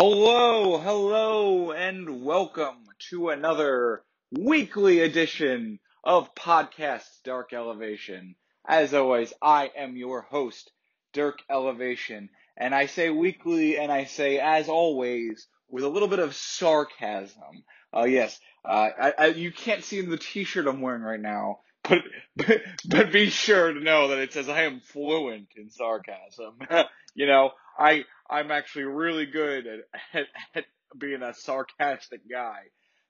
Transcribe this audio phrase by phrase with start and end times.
[0.00, 8.36] Hello, hello, and welcome to another weekly edition of Podcast Dark Elevation.
[8.64, 10.70] As always, I am your host,
[11.12, 16.20] Dirk Elevation, and I say weekly and I say as always with a little bit
[16.20, 17.64] of sarcasm.
[17.92, 21.58] Uh, yes, uh, I, I, you can't see in the t-shirt I'm wearing right now,
[21.82, 22.02] but,
[22.36, 26.60] but, but be sure to know that it says I am fluent in sarcasm.
[27.16, 29.80] you know, I, I'm actually really good at,
[30.14, 30.64] at, at
[30.98, 32.58] being a sarcastic guy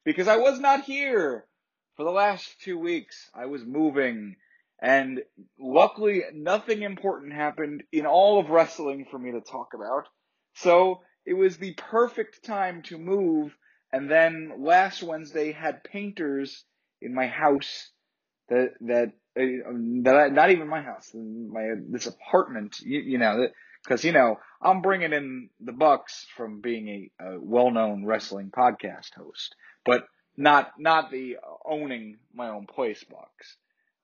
[0.05, 1.47] because I was not here
[1.97, 3.31] for the last two weeks.
[3.35, 4.37] I was moving
[4.81, 5.21] and
[5.59, 10.05] luckily nothing important happened in all of wrestling for me to talk about.
[10.55, 13.57] So it was the perfect time to move.
[13.93, 16.65] And then last Wednesday had painters
[17.01, 17.91] in my house
[18.49, 23.53] that, that, uh, that not even my house, my, this apartment, you, you know, that,
[23.89, 29.15] because, you know, I'm bringing in the bucks from being a, a well-known wrestling podcast
[29.17, 29.55] host,
[29.87, 30.05] but
[30.37, 33.57] not, not the owning my own place bucks.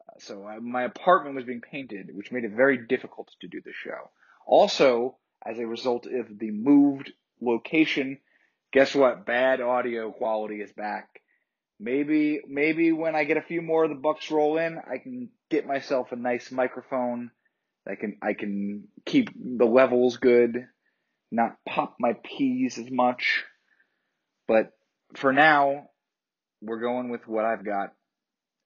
[0.08, 3.60] Uh, so uh, my apartment was being painted, which made it very difficult to do
[3.62, 4.10] the show.
[4.46, 8.18] Also, as a result of the moved location,
[8.72, 9.26] guess what?
[9.26, 11.20] Bad audio quality is back.
[11.78, 15.28] Maybe, maybe when I get a few more of the bucks roll in, I can
[15.50, 17.30] get myself a nice microphone
[17.88, 20.66] I can I can keep the levels good,
[21.30, 23.44] not pop my peas as much.
[24.48, 24.72] But
[25.14, 25.88] for now,
[26.60, 27.92] we're going with what I've got,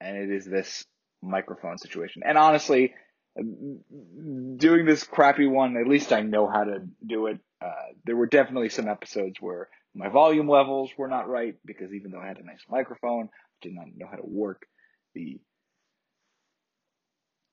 [0.01, 0.85] and it is this
[1.23, 2.23] microphone situation.
[2.25, 2.95] And honestly,
[3.37, 7.39] doing this crappy one, at least I know how to do it.
[7.61, 12.11] Uh, there were definitely some episodes where my volume levels were not right because even
[12.11, 14.67] though I had a nice microphone, I did not know how to work
[15.15, 15.41] the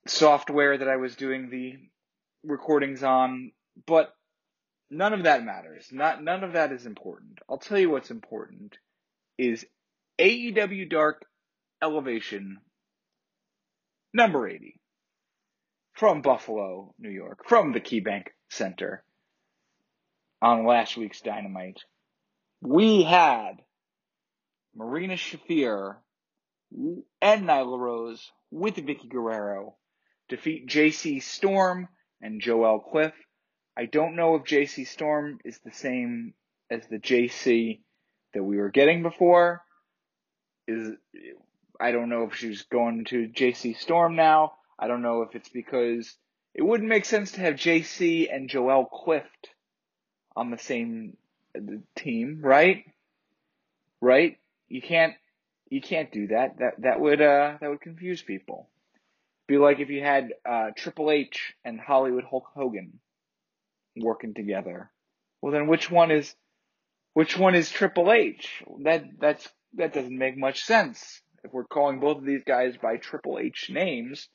[0.07, 1.77] software that I was doing the
[2.43, 3.51] recordings on,
[3.87, 4.13] but
[4.89, 5.89] none of that matters.
[5.91, 7.39] Not none of that is important.
[7.49, 8.77] I'll tell you what's important
[9.37, 9.65] is
[10.19, 11.25] AEW Dark
[11.81, 12.57] Elevation
[14.13, 14.79] number 80
[15.93, 19.03] from Buffalo, New York, from the KeyBank Center
[20.41, 21.81] on last week's Dynamite.
[22.61, 23.61] We had
[24.75, 25.95] Marina Shafir
[26.71, 29.75] and Nyla Rose with Vickie Guerrero
[30.29, 31.87] defeat JC Storm
[32.21, 33.17] and Joelle Clift.
[33.77, 36.33] I don't know if JC Storm is the same
[36.69, 37.81] as the JC
[38.33, 39.61] that we were getting before.
[40.67, 40.93] Is
[41.79, 44.53] I don't know if she's going to JC Storm now.
[44.79, 46.13] I don't know if it's because
[46.53, 49.49] it wouldn't make sense to have JC and Joelle Clift
[50.35, 51.17] on the same
[51.95, 52.85] team, right?
[54.01, 54.37] Right?
[54.67, 55.13] You can't
[55.69, 56.57] you can't do that.
[56.59, 58.69] That that would uh that would confuse people.
[59.47, 62.99] Be like if you had uh, Triple H and Hollywood Hulk Hogan
[63.95, 64.89] working together.
[65.41, 66.33] Well, then which one is
[67.13, 68.63] which one is Triple H?
[68.83, 72.97] That that's that doesn't make much sense if we're calling both of these guys by
[72.97, 74.27] Triple H names.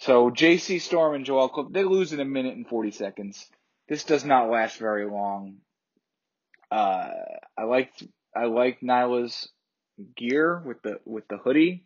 [0.00, 3.48] So JC Storm and Joel Cook they lose in a minute and forty seconds.
[3.88, 5.56] This does not last very long.
[6.70, 7.10] Uh,
[7.56, 8.02] I liked
[8.36, 9.48] I liked Nyla's
[10.16, 11.84] gear with the with the hoodie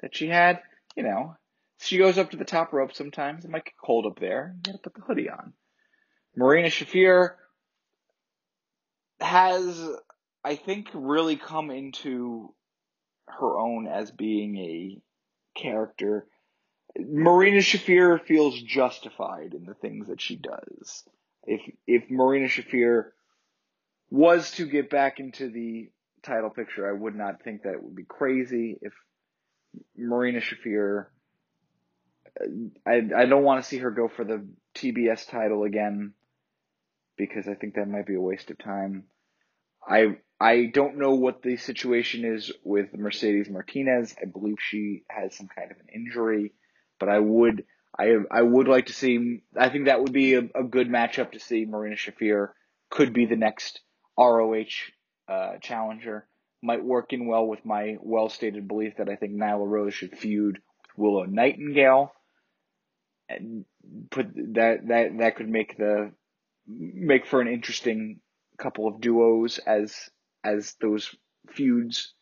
[0.00, 0.60] that she had
[0.96, 1.36] you know,
[1.80, 3.44] she goes up to the top rope sometimes.
[3.44, 4.54] It might get cold up there.
[4.56, 5.52] You gotta put the hoodie on.
[6.36, 7.34] Marina Shafir
[9.20, 9.88] has,
[10.44, 12.54] I think, really come into
[13.28, 15.00] her own as being a
[15.60, 16.26] character.
[16.96, 21.04] Marina Shafir feels justified in the things that she does.
[21.44, 23.10] If if Marina Shafir
[24.10, 25.90] was to get back into the
[26.22, 28.92] title picture, I would not think that it would be crazy if
[29.96, 31.06] Marina Shafir.
[32.86, 36.12] I I don't want to see her go for the TBS title again
[37.16, 39.04] because I think that might be a waste of time.
[39.86, 44.14] I I don't know what the situation is with Mercedes Martinez.
[44.20, 46.52] I believe she has some kind of an injury,
[47.00, 47.64] but I would
[47.98, 49.42] I I would like to see.
[49.56, 51.64] I think that would be a, a good matchup to see.
[51.64, 52.50] Marina Shafir
[52.90, 53.80] could be the next
[54.16, 54.64] ROH
[55.28, 56.26] uh, challenger
[56.62, 60.18] might work in well with my well stated belief that I think Nyla Rose should
[60.18, 62.12] feud with Willow Nightingale.
[63.28, 63.64] And
[64.10, 66.12] put that that that could make the
[66.66, 68.20] make for an interesting
[68.58, 69.94] couple of duos as
[70.42, 71.14] as those
[71.50, 72.14] feuds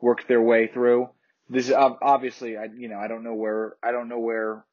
[0.00, 1.08] work their way through.
[1.48, 4.64] This is obviously I you know I don't know where I don't know where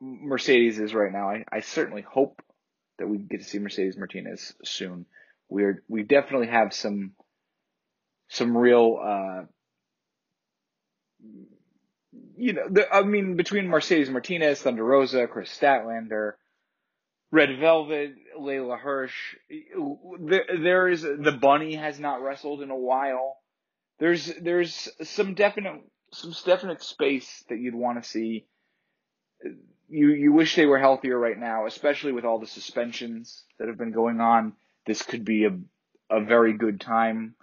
[0.00, 1.30] Mercedes is right now.
[1.30, 2.42] I, I certainly hope
[2.98, 5.06] that we get to see Mercedes Martinez soon.
[5.48, 7.12] We're we definitely have some
[8.30, 9.42] some real, uh,
[12.36, 16.32] you know, the, I mean, between Mercedes Martinez, Thunder Rosa, Kris Statlander,
[17.32, 19.36] Red Velvet, Leyla Hirsch.
[20.20, 23.36] There, there is the bunny has not wrestled in a while.
[23.98, 25.82] There's there's some definite
[26.12, 28.46] some definite space that you'd want to see.
[29.88, 33.78] You you wish they were healthier right now, especially with all the suspensions that have
[33.78, 34.54] been going on.
[34.86, 35.58] This could be a
[36.08, 37.34] a very good time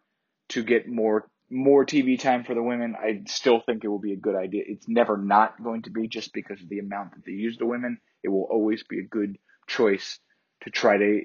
[0.50, 2.96] to get more more TV time for the women.
[3.02, 4.64] I still think it will be a good idea.
[4.68, 7.66] It's never not going to be just because of the amount that they use the
[7.66, 8.00] women.
[8.24, 10.20] It will always be a good choice
[10.62, 11.22] to try to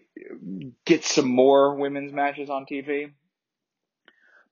[0.85, 3.11] get some more women's matches on TV.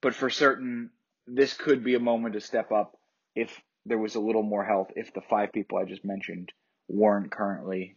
[0.01, 0.91] But for certain,
[1.27, 2.99] this could be a moment to step up
[3.35, 6.53] if there was a little more health, if the five people I just mentioned
[6.89, 7.97] weren't currently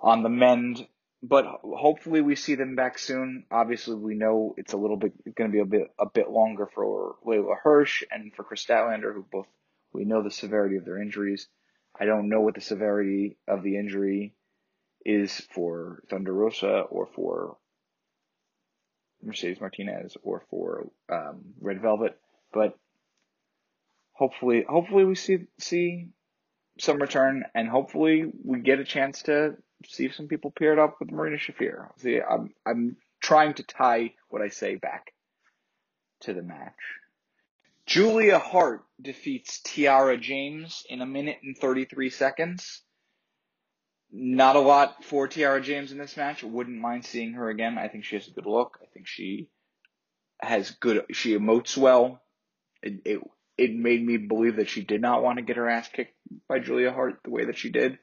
[0.00, 0.86] on the mend.
[1.22, 3.44] But hopefully we see them back soon.
[3.50, 6.66] Obviously, we know it's a little bit going to be a bit a bit longer
[6.66, 9.48] for Leyla Hirsch and for Kris Statlander, who both
[9.92, 11.48] we know the severity of their injuries.
[11.98, 14.34] I don't know what the severity of the injury
[15.04, 17.56] is for Thunder Rosa or for
[19.22, 22.16] Mercedes Martinez or for um, Red Velvet,
[22.52, 22.78] but
[24.12, 26.10] hopefully, hopefully we see see
[26.78, 30.96] some return, and hopefully we get a chance to see if some people paired up
[31.00, 31.88] with Marina Shafir.
[31.98, 35.12] See, I'm I'm trying to tie what I say back
[36.20, 36.74] to the match.
[37.86, 42.82] Julia Hart defeats Tiara James in a minute and 33 seconds.
[44.12, 46.42] Not a lot for Tiara James in this match.
[46.42, 47.78] Wouldn't mind seeing her again.
[47.78, 48.78] I think she has a good look.
[48.82, 49.48] I think she
[50.38, 52.20] has good, she emotes well.
[52.82, 53.20] It, it,
[53.56, 56.14] it made me believe that she did not want to get her ass kicked
[56.46, 57.98] by Julia Hart the way that she did.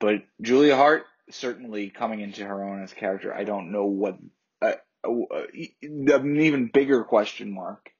[0.00, 3.34] But Julia Hart certainly coming into her own as a character.
[3.34, 4.18] I don't know what,
[4.62, 5.42] uh, uh,
[5.82, 7.90] an even bigger question mark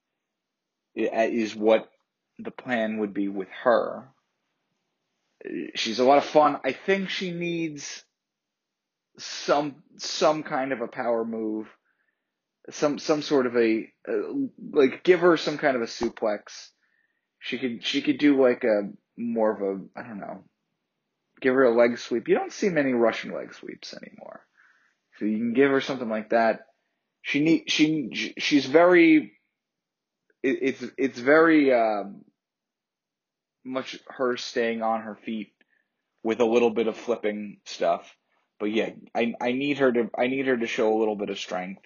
[0.94, 1.90] is what
[2.38, 4.08] the plan would be with her.
[5.74, 6.58] She's a lot of fun.
[6.64, 8.04] I think she needs
[9.18, 11.68] some some kind of a power move,
[12.70, 14.32] some some sort of a uh,
[14.72, 16.70] like give her some kind of a suplex.
[17.38, 20.44] She could she could do like a more of a I don't know.
[21.40, 22.28] Give her a leg sweep.
[22.28, 24.40] You don't see many Russian leg sweeps anymore,
[25.18, 26.60] so you can give her something like that.
[27.22, 29.32] She need she she's very
[30.42, 32.24] it, it's it's very um,
[33.64, 35.52] much her staying on her feet
[36.22, 38.16] with a little bit of flipping stuff.
[38.58, 41.30] But yeah, I I need her to I need her to show a little bit
[41.30, 41.82] of strength.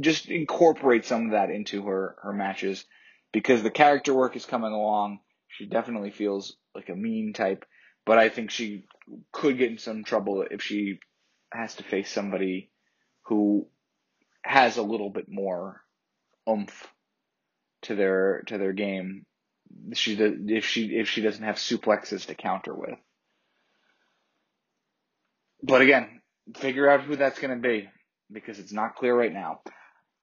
[0.00, 2.84] Just incorporate some of that into her her matches
[3.32, 5.20] because the character work is coming along.
[5.48, 7.64] She definitely feels like a mean type,
[8.06, 8.84] but I think she
[9.32, 11.00] could get in some trouble if she
[11.52, 12.70] has to face somebody
[13.26, 13.66] who
[14.42, 15.82] has a little bit more
[16.48, 16.86] oomph
[17.82, 19.26] to their to their game.
[19.94, 22.98] She if she if she doesn't have suplexes to counter with.
[25.62, 26.20] But again,
[26.56, 27.88] figure out who that's going to be
[28.32, 29.60] because it's not clear right now.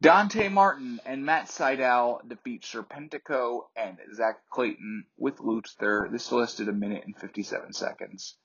[0.06, 6.08] Dante Martin and Matt Sydal defeat Serpentico and Zack Clayton with Luther.
[6.12, 8.38] This lasted a minute and 57 seconds.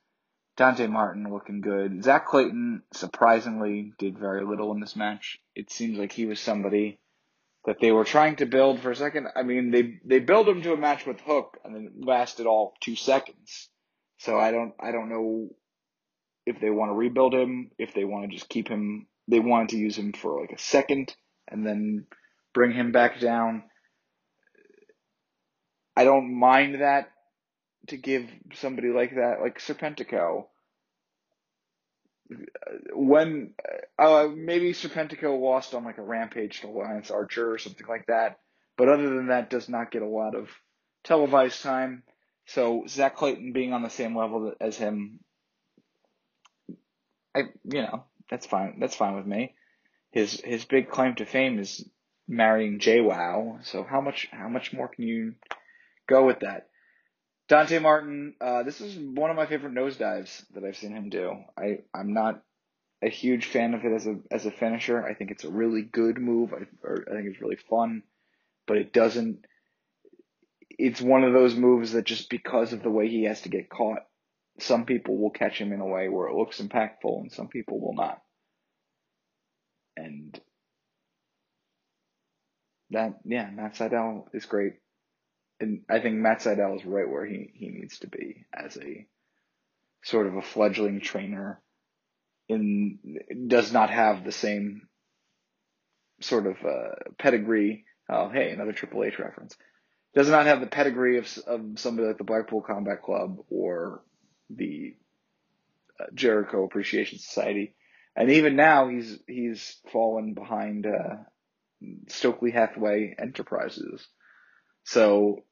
[0.56, 2.02] Dante Martin looking good.
[2.02, 5.38] Zack Clayton surprisingly did very little in this match.
[5.54, 6.98] It seems like he was somebody
[7.66, 9.26] that they were trying to build for a second.
[9.36, 12.46] I mean, they they built him to a match with Hook, and then it lasted
[12.46, 13.68] all two seconds.
[14.16, 15.50] So I don't I don't know
[16.46, 19.08] if they want to rebuild him, if they want to just keep him.
[19.28, 21.14] They wanted to use him for like a second
[21.50, 22.06] and then
[22.54, 23.64] bring him back down.
[25.96, 27.10] I don't mind that
[27.88, 30.46] to give somebody like that, like Serpentico,
[32.94, 33.54] when
[33.98, 38.38] uh, maybe Serpentico lost on like a rampage to Lance Archer or something like that,
[38.76, 40.48] but other than that, does not get a lot of
[41.04, 42.02] televised time.
[42.46, 45.20] So Zack Clayton being on the same level as him,
[47.34, 48.78] I you know that's fine.
[48.80, 49.54] That's fine with me.
[50.10, 51.88] His his big claim to fame is
[52.26, 53.64] marrying JWoww.
[53.64, 55.34] So how much how much more can you
[56.08, 56.68] go with that?
[57.48, 61.32] Dante Martin, uh, this is one of my favorite nosedives that I've seen him do.
[61.58, 62.44] I, I'm not
[63.02, 65.04] a huge fan of it as a as a finisher.
[65.04, 66.52] I think it's a really good move.
[66.52, 68.04] I, I think it's really fun,
[68.66, 69.44] but it doesn't.
[70.70, 73.68] It's one of those moves that just because of the way he has to get
[73.68, 74.06] caught,
[74.60, 77.80] some people will catch him in a way where it looks impactful, and some people
[77.80, 78.22] will not.
[79.96, 80.38] And
[82.90, 84.74] that, yeah, Matt Sydal is great
[85.60, 89.06] and I think Matt Sydal is right where he, he needs to be as a
[90.02, 91.60] sort of a fledgling trainer.
[92.48, 92.98] In
[93.46, 94.88] does not have the same
[96.20, 97.84] sort of uh, pedigree.
[98.08, 99.56] Oh, hey, another Triple H reference.
[100.14, 104.02] Does not have the pedigree of of somebody like the Blackpool Combat Club or
[104.48, 104.96] the
[106.14, 107.74] Jericho Appreciation Society,
[108.16, 111.16] and even now he's he's fallen behind uh,
[112.08, 114.06] Stokely Hathaway Enterprises.
[114.84, 115.44] So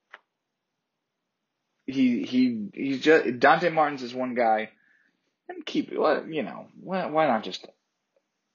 [1.86, 4.70] he he he's just Dante Martin's is one guy,
[5.48, 7.66] and keep you know why why not just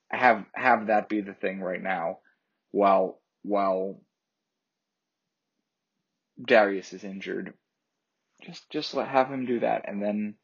[0.10, 2.20] have have that be the thing right now,
[2.72, 4.02] while while
[6.44, 7.54] Darius is injured.
[8.44, 10.36] Just just let have him do that, and then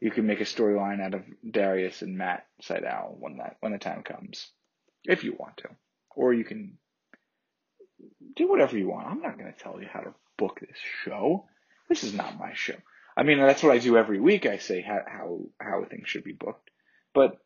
[0.00, 3.78] you can make a storyline out of Darius and Matt Sydal when that when the
[3.78, 4.50] time comes,
[5.04, 5.68] if you want to,
[6.16, 6.78] or you can
[8.34, 9.06] do whatever you want.
[9.06, 11.46] I'm not going to tell you how to book this show.
[11.88, 12.76] This is not my show.
[13.16, 14.46] I mean, that's what I do every week.
[14.46, 16.70] I say how how, how things should be booked,
[17.14, 17.36] but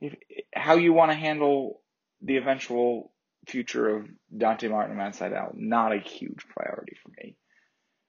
[0.00, 0.14] if,
[0.54, 1.80] how you want to handle
[2.22, 3.12] the eventual
[3.46, 7.36] future of Dante Martin and Matt Sydal, not a huge priority for me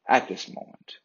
[0.07, 0.97] at this moment.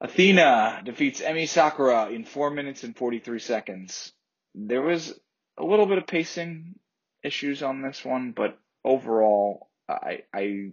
[0.00, 4.12] Athena defeats Emi Sakura in 4 minutes and 43 seconds.
[4.54, 5.18] There was
[5.56, 6.76] a little bit of pacing
[7.22, 10.70] issues on this one, but overall, I, I,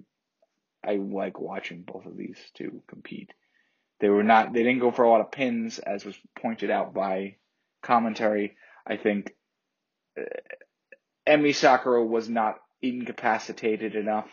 [0.86, 3.32] I like watching both of these two compete.
[4.00, 6.94] They were not, they didn't go for a lot of pins, as was pointed out
[6.94, 7.38] by
[7.82, 8.58] commentary.
[8.86, 9.34] I think
[10.20, 10.24] uh,
[11.28, 14.30] Emi Sakura was not incapacitated enough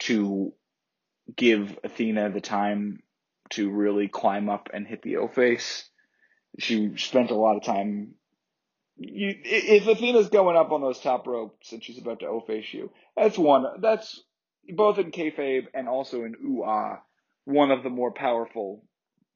[0.00, 0.52] to
[1.34, 3.02] give Athena the time
[3.52, 5.88] to really climb up and hit the O face.
[6.58, 8.14] She spent a lot of time.
[8.96, 12.72] You, if Athena's going up on those top ropes and she's about to O face
[12.72, 13.64] you, that's one.
[13.80, 14.22] That's
[14.68, 16.64] both in kayfabe and also in ooh
[17.44, 18.84] one of the more powerful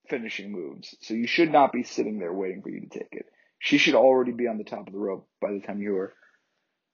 [0.08, 0.94] finishing moves.
[1.00, 3.26] So you should not be sitting there waiting for you to take it.
[3.58, 6.12] She should already be on the top of the rope by the time you are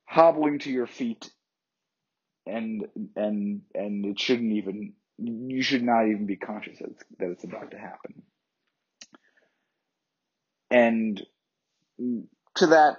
[0.04, 1.30] hobbling to your feet
[2.46, 2.86] and
[3.16, 7.44] and and it shouldn't even you should not even be conscious that it's, that it's
[7.44, 8.22] about to happen.
[10.70, 11.22] And
[12.56, 12.96] to that,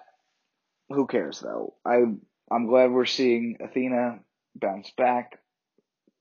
[0.89, 1.75] who cares though?
[1.85, 2.03] I
[2.51, 4.19] I'm glad we're seeing Athena
[4.55, 5.39] bounce back.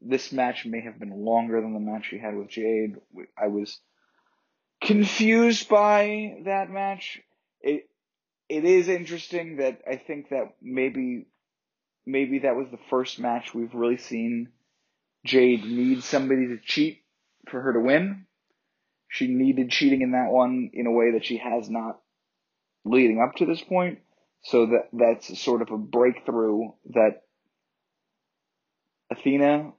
[0.01, 2.97] This match may have been longer than the match she had with Jade.
[3.39, 3.79] I was
[4.83, 7.21] confused by that match.
[7.61, 7.89] It
[8.49, 11.27] it is interesting that I think that maybe
[12.07, 14.49] maybe that was the first match we've really seen
[15.25, 17.03] Jade needs somebody to cheat
[17.49, 18.27] for her to win.
[19.09, 22.01] She needed cheating in that one in a way that she has not
[22.85, 23.99] leading up to this point.
[24.45, 27.23] So that that's sort of a breakthrough that
[29.11, 29.73] Athena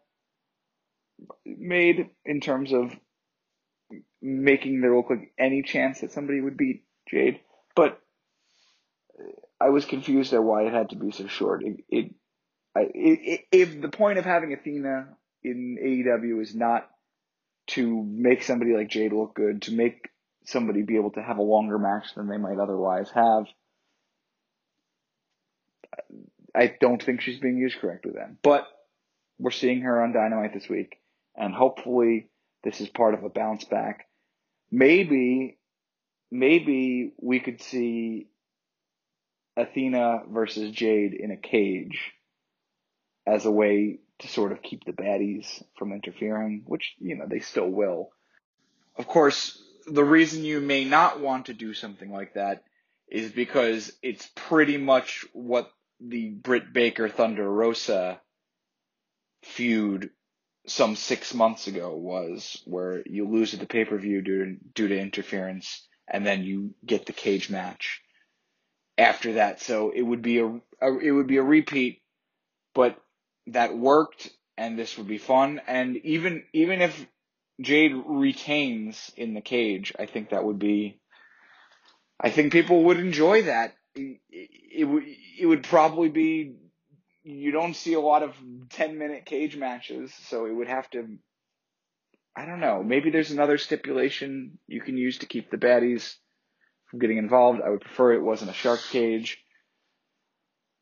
[1.45, 2.95] made in terms of
[4.21, 7.41] making there look like any chance that somebody would beat Jade.
[7.75, 7.99] But
[9.59, 11.63] I was confused at why it had to be so short.
[11.63, 12.13] It, it,
[12.75, 16.89] I, it, if the point of having Athena in AEW is not
[17.67, 20.09] to make somebody like Jade look good, to make
[20.45, 23.45] somebody be able to have a longer match than they might otherwise have.
[26.55, 28.37] I don't think she's being used correctly then.
[28.43, 28.67] But
[29.39, 30.97] we're seeing her on Dynamite this week,
[31.35, 32.29] and hopefully
[32.63, 34.07] this is part of a bounce back.
[34.71, 35.57] Maybe,
[36.31, 38.27] maybe we could see
[39.55, 42.11] Athena versus Jade in a cage
[43.25, 47.39] as a way to sort of keep the baddies from interfering, which, you know, they
[47.39, 48.09] still will.
[48.97, 52.63] Of course, the reason you may not want to do something like that
[53.09, 58.21] is because it's pretty much what the Britt Baker Thunder Rosa
[59.43, 60.09] feud
[60.67, 64.55] some six months ago was, where you lose at the pay per view due to,
[64.73, 68.01] due to interference, and then you get the cage match
[68.97, 69.59] after that.
[69.61, 70.47] So it would be a,
[70.81, 72.01] a it would be a repeat,
[72.73, 73.02] but
[73.47, 75.61] that worked and this would be fun.
[75.67, 77.05] And even even if
[77.61, 80.99] Jade retains in the cage, I think that would be.
[82.19, 83.75] I think people would enjoy that.
[83.95, 85.03] It, it would
[85.39, 86.55] it would probably be.
[87.25, 88.35] You don't see a lot of
[88.69, 91.17] ten minute cage matches, so it would have to.
[92.35, 92.83] I don't know.
[92.83, 96.15] Maybe there's another stipulation you can use to keep the baddies
[96.89, 97.61] from getting involved.
[97.63, 99.37] I would prefer it wasn't a shark cage.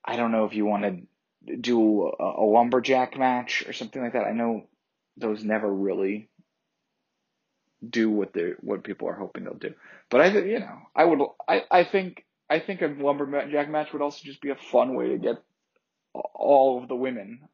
[0.03, 1.05] I don't know if you wanted
[1.45, 4.25] do a, a lumberjack match or something like that.
[4.25, 4.67] I know
[5.17, 6.29] those never really
[7.87, 9.73] do what they what people are hoping they'll do.
[10.09, 14.01] But I you know I would I I think I think a lumberjack match would
[14.01, 15.37] also just be a fun way to get
[16.13, 17.47] all of the women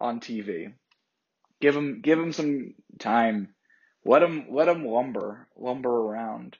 [0.00, 0.72] on TV.
[1.60, 3.54] Give them give them some time.
[4.04, 6.56] Let them let them lumber lumber around.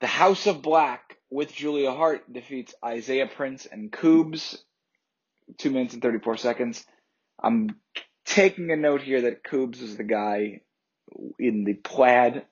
[0.00, 4.58] The House of Black with Julia Hart defeats Isaiah Prince and Coobs
[5.58, 6.84] two minutes and 34 seconds.
[7.42, 7.76] I'm
[8.24, 10.60] taking a note here that Coobs is the guy
[11.38, 12.44] in the plaid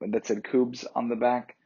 [0.00, 1.56] that said Coobs on the back.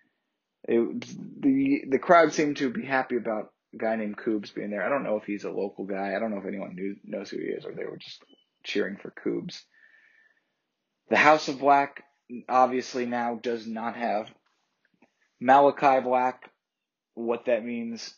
[0.64, 1.00] It,
[1.40, 4.84] the the crowd seemed to be happy about a guy named Coobs being there.
[4.84, 6.14] I don't know if he's a local guy.
[6.14, 8.22] I don't know if anyone knew, knows who he is, or they were just
[8.64, 9.62] cheering for Coobs.
[11.08, 12.02] The House of Black
[12.48, 14.28] obviously now does not have
[15.40, 16.50] Malachi Black.
[17.14, 18.14] What that means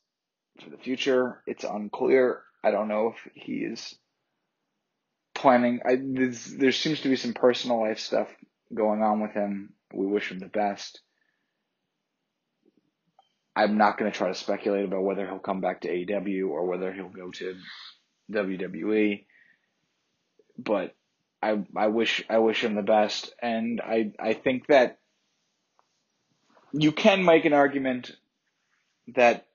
[0.63, 2.43] for the future, it's unclear.
[2.63, 3.95] I don't know if he is
[5.35, 5.81] planning.
[5.87, 5.97] I,
[6.59, 8.29] there seems to be some personal life stuff
[8.75, 9.73] going on with him.
[9.93, 11.01] We wish him the best.
[13.57, 16.67] I'm not going to try to speculate about whether he'll come back to AEW or
[16.67, 17.57] whether he'll go to
[18.31, 19.25] WWE.
[20.57, 20.95] But
[21.43, 24.99] I I wish I wish him the best, and I I think that
[26.73, 28.13] you can make an argument
[29.17, 29.48] that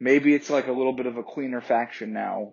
[0.00, 2.52] maybe it's like a little bit of a cleaner faction now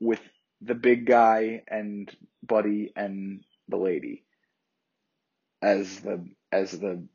[0.00, 0.20] with
[0.60, 2.10] the big guy and
[2.42, 4.24] Buddy and the lady
[5.62, 7.06] as the as the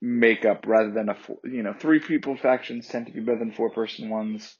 [0.00, 3.52] makeup rather than a four, you know three people factions tend to be better than
[3.52, 4.56] four person ones.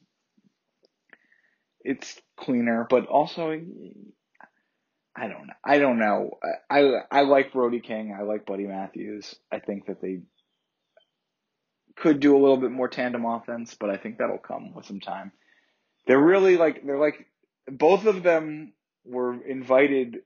[1.82, 3.59] It's cleaner, but also
[5.16, 5.50] I don't.
[5.64, 6.38] I don't know.
[6.70, 8.16] I I like Brody King.
[8.18, 9.35] I like Buddy Matthews.
[9.50, 10.20] I think that they
[11.97, 15.00] could do a little bit more tandem offense, but I think that'll come with some
[15.00, 15.32] time.
[16.06, 17.26] They're really like they're like
[17.66, 18.73] both of them
[19.04, 20.18] were invited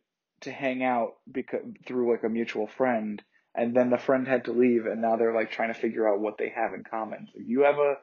[0.43, 3.23] to hang out because through like a mutual friend
[3.55, 6.21] and then the friend had to leave and now they're like trying to figure out
[6.21, 7.29] what they have in common.
[7.33, 7.97] So you have a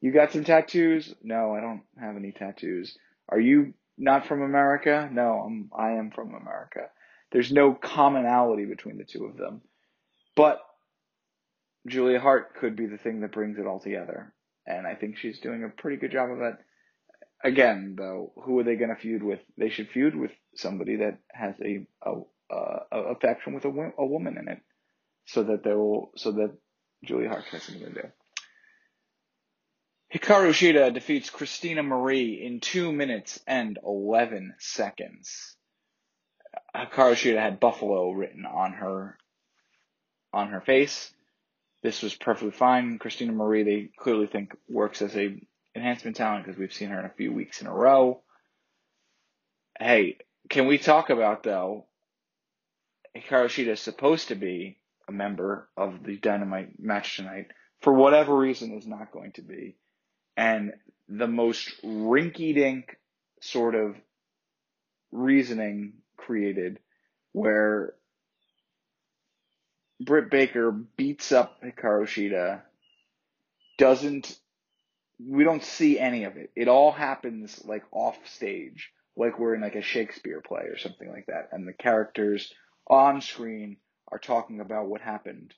[0.00, 1.14] you got some tattoos?
[1.22, 2.96] No, I don't have any tattoos.
[3.28, 5.08] Are you not from America?
[5.12, 6.88] No, I'm I am from America.
[7.32, 9.60] There's no commonality between the two of them.
[10.34, 10.60] But
[11.86, 14.32] Julia Hart could be the thing that brings it all together.
[14.66, 16.54] And I think she's doing a pretty good job of it.
[17.42, 19.40] Again, though, who are they going to feud with?
[19.56, 22.20] They should feud with somebody that has a a,
[22.54, 24.60] a, a faction with a, a woman in it,
[25.24, 26.52] so that they will so that
[27.02, 28.08] Julia Hart has something to do.
[30.14, 35.56] Hikaru Shida defeats Christina Marie in 2 minutes and 11 seconds.
[36.74, 39.16] Hikaru Shida had Buffalo written on her
[40.32, 41.12] on her face.
[41.82, 42.98] This was perfectly fine.
[42.98, 45.40] Christina Marie, they clearly think works as a
[45.74, 48.22] enhancement talent because we've seen her in a few weeks in a row.
[49.78, 51.86] Hey, can we talk about though?
[53.16, 57.48] Hikaru Shida is supposed to be a member of the Dynamite match tonight.
[57.80, 59.76] For whatever reason, is not going to be
[60.40, 60.72] and
[61.06, 62.96] the most rinky dink
[63.42, 63.96] sort of
[65.12, 66.78] reasoning created
[67.32, 67.94] where
[70.00, 72.62] Britt Baker beats up Hikaru Shida,
[73.76, 74.38] doesn't,
[75.24, 76.50] we don't see any of it.
[76.56, 81.08] It all happens like off stage, like we're in like a Shakespeare play or something
[81.08, 82.52] like that, and the characters
[82.88, 83.76] on screen
[84.10, 85.52] are talking about what happened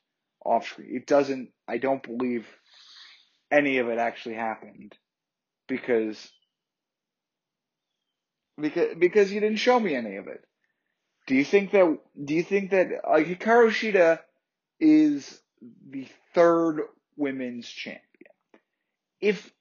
[0.44, 0.96] off screen.
[0.96, 2.48] It doesn't, I don't believe
[3.50, 4.96] any of it actually happened
[5.68, 6.30] because
[8.60, 10.44] because because you didn't show me any of it.
[11.26, 14.18] Do you think that do you think that like Hikaru Shida
[14.80, 15.40] is
[15.88, 16.82] the third
[17.16, 18.02] women's champion?
[19.20, 19.52] If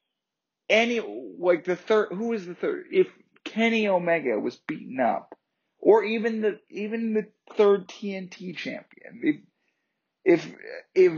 [0.70, 1.00] any
[1.40, 2.86] like the third who is the third?
[2.92, 3.08] If
[3.44, 5.36] Kenny Omega was beaten up,
[5.80, 9.36] or even the even the third TNT champion, if
[10.24, 10.56] if
[10.96, 11.12] if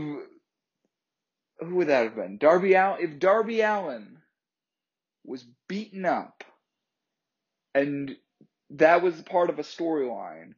[1.60, 2.38] who would that have been?
[2.38, 2.98] Darby Allin.
[3.00, 4.18] If Darby Allin
[5.24, 6.44] was beaten up,
[7.74, 8.16] and
[8.70, 10.54] that was part of a storyline,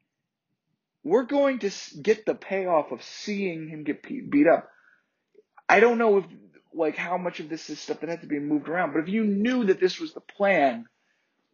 [1.06, 1.70] we're going to
[2.02, 4.68] get the payoff of seeing him get beat up.
[5.68, 6.24] I don't know if
[6.74, 9.08] like how much of this is stuff that had to be moved around, but if
[9.08, 10.86] you knew that this was the plan,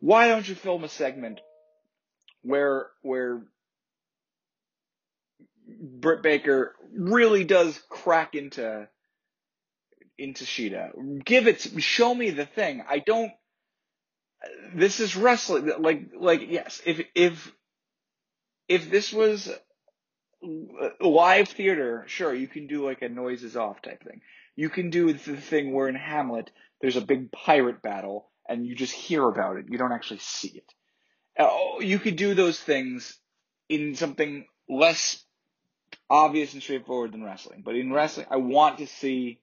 [0.01, 1.41] why don't you film a segment
[2.41, 3.43] where where
[5.67, 8.89] Britt Baker really does crack into
[10.17, 11.25] into Shida.
[11.25, 12.83] Give it, show me the thing.
[12.89, 13.33] I don't,
[14.75, 15.71] this is wrestling.
[15.79, 17.53] Like, like, yes, if, if,
[18.73, 19.51] if this was
[21.01, 24.23] live theater, sure, you can do like a noises off type thing.
[24.57, 28.75] You can do the thing where in Hamlet, there's a big pirate battle and you
[28.75, 29.67] just hear about it.
[29.69, 30.75] You don't actually see it.
[31.39, 33.19] Oh, you could do those things
[33.69, 35.23] in something less
[36.09, 37.63] obvious and straightforward than wrestling.
[37.63, 39.41] But in wrestling, I want to see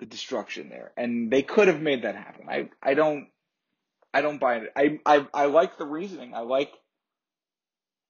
[0.00, 2.46] the destruction there, and they could have made that happen.
[2.48, 3.28] I I don't
[4.12, 4.72] I don't buy it.
[4.74, 6.34] I I I like the reasoning.
[6.34, 6.72] I like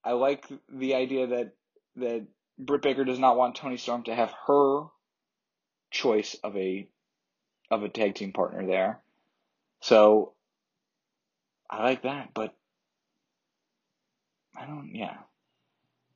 [0.05, 1.53] I like the idea that
[1.97, 2.27] that
[2.59, 4.85] Britt Baker does not want Toni Storm to have her
[5.91, 6.89] choice of a
[7.71, 9.01] of a tag team partner there.
[9.81, 10.33] So
[11.71, 12.55] I like that, but
[14.57, 15.17] I don't yeah.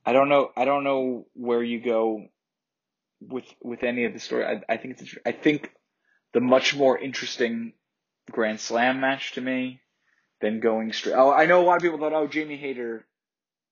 [0.04, 0.50] I don't know.
[0.56, 2.26] I don't know where you go
[3.20, 4.44] with with any of the story.
[4.44, 5.14] I, I think it's.
[5.24, 5.72] I think
[6.32, 7.72] the much more interesting
[8.30, 9.80] Grand Slam match to me
[10.40, 11.14] than going straight.
[11.16, 13.06] Oh, I know a lot of people thought, oh, Jamie Hayter,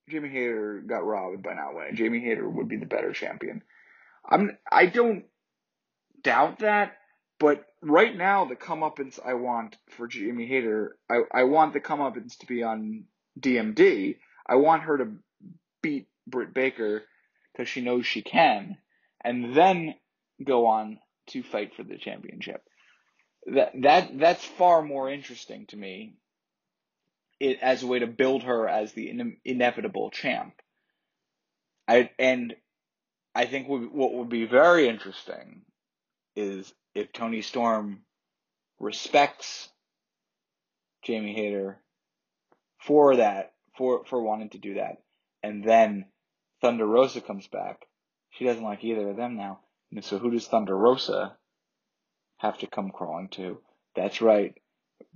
[0.09, 1.97] Jamie Hayter got robbed by not winning.
[1.97, 3.63] Jamie Hayter would be the better champion.
[4.29, 4.57] I'm.
[4.71, 5.25] I don't
[6.23, 6.97] doubt that,
[7.39, 12.39] but right now the comeuppance I want for Jamie Hayter, I I want the comeuppance
[12.39, 13.05] to be on
[13.39, 14.17] DMD.
[14.47, 15.13] I want her to
[15.83, 17.03] beat Britt Baker
[17.53, 18.77] because she knows she can,
[19.23, 19.95] and then
[20.43, 22.63] go on to fight for the championship.
[23.47, 26.17] That that that's far more interesting to me.
[27.41, 30.55] It as a way to build her as the in, inevitable champ.
[31.89, 32.55] I and
[33.35, 35.63] I think what would be very interesting
[36.37, 38.01] is if Toni Storm
[38.79, 39.69] respects
[41.03, 41.81] Jamie Hayter
[42.81, 45.03] for that for for wanting to do that,
[45.43, 46.07] and then
[46.61, 47.87] Thunder Rosa comes back.
[48.31, 49.61] She doesn't like either of them now.
[49.93, 51.37] And so who does Thunder Rosa
[52.39, 53.61] have to come crawling to?
[53.95, 54.55] That's right.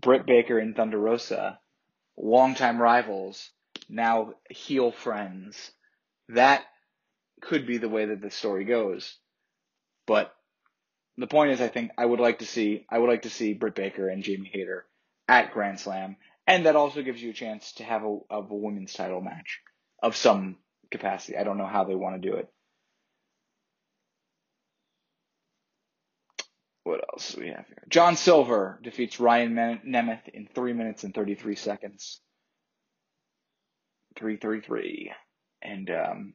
[0.00, 1.58] Britt Baker and Thunder Rosa,
[2.18, 3.50] longtime rivals,
[3.88, 5.70] now heel friends.
[6.30, 6.64] That
[7.40, 9.16] could be the way that the story goes.
[10.06, 10.34] But
[11.16, 13.54] the point is, I think I would like to see, I would like to see
[13.54, 14.86] Britt Baker and Jamie Hayter
[15.26, 16.16] at Grand Slam.
[16.46, 19.60] And that also gives you a chance to have a, of a women's title match
[20.02, 20.56] of some
[20.90, 21.36] capacity.
[21.36, 22.48] I don't know how they want to do it.
[26.84, 27.84] What else do we have here?
[27.88, 29.54] John Silver defeats Ryan
[29.86, 32.20] Nemeth in 3 minutes and 33 seconds.
[34.16, 35.12] 333.
[35.60, 36.34] And um,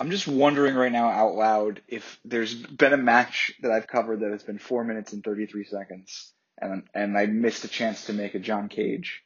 [0.00, 4.20] I'm just wondering right now out loud if there's been a match that I've covered
[4.20, 8.12] that has been 4 minutes and 33 seconds and and I missed a chance to
[8.12, 9.22] make a John Cage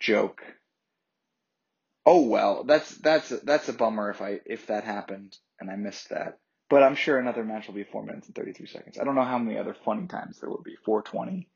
[0.00, 0.42] joke
[2.06, 6.08] Oh well, that's that's that's a bummer if I if that happened and I missed
[6.10, 6.38] that.
[6.70, 8.96] But I'm sure another match will be four minutes and thirty three seconds.
[8.98, 10.76] I don't know how many other funny times there will be.
[10.84, 11.48] Four twenty.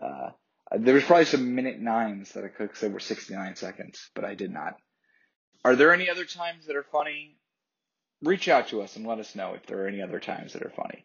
[0.00, 0.30] Uh,
[0.76, 4.24] there was probably some minute nines that I could say were sixty nine seconds, but
[4.24, 4.76] I did not.
[5.64, 7.36] Are there any other times that are funny?
[8.22, 10.62] Reach out to us and let us know if there are any other times that
[10.62, 11.04] are funny.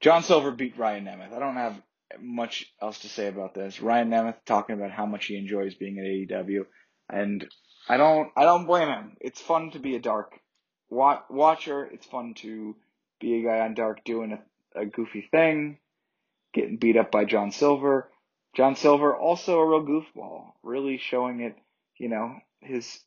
[0.00, 1.32] John Silver beat Ryan Nemeth.
[1.32, 1.80] I don't have
[2.20, 3.80] much else to say about this.
[3.80, 6.66] Ryan Nemeth talking about how much he enjoys being at AEW,
[7.08, 7.48] and
[7.88, 9.16] I don't I don't blame him.
[9.22, 10.38] It's fun to be a dark
[10.94, 11.84] watcher.
[11.84, 12.76] It's fun to
[13.20, 15.78] be a guy on dark doing a, a goofy thing,
[16.52, 18.10] getting beat up by John Silver.
[18.54, 21.56] John Silver also a real goofball, really showing it.
[21.98, 23.00] You know his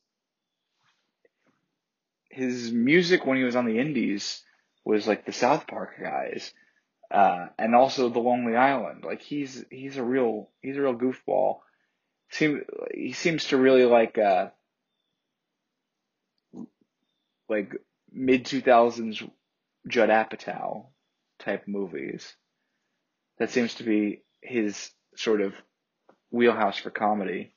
[2.30, 4.42] his music when he was on the Indies
[4.84, 6.52] was like the South Park guys,
[7.10, 9.04] uh, and also the Lonely Island.
[9.04, 11.58] Like he's he's a real he's a real goofball.
[12.30, 12.62] Seem
[12.94, 14.48] he seems to really like uh,
[17.48, 17.72] like
[18.12, 19.28] mid 2000s
[19.86, 20.86] Judd Apatow
[21.38, 22.34] type movies.
[23.38, 25.54] That seems to be his sort of
[26.30, 27.54] wheelhouse for comedy,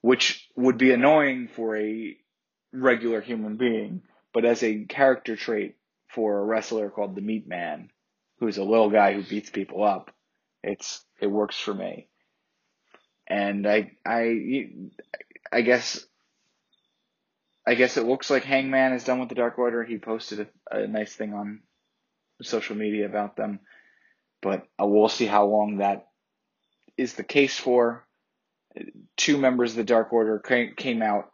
[0.00, 2.16] which would be annoying for a
[2.72, 4.02] regular human being,
[4.32, 5.76] but as a character trait
[6.08, 7.90] for a wrestler called the Meat Man,
[8.38, 10.10] who's a little guy who beats people up,
[10.62, 12.08] it's it works for me.
[13.26, 14.70] And I I
[15.52, 16.04] I guess
[17.68, 19.84] I guess it looks like Hangman is done with the Dark Order.
[19.84, 21.60] He posted a, a nice thing on
[22.40, 23.60] social media about them,
[24.40, 26.06] but uh, we'll see how long that
[26.96, 28.06] is the case for.
[29.18, 31.26] Two members of the Dark Order came, came out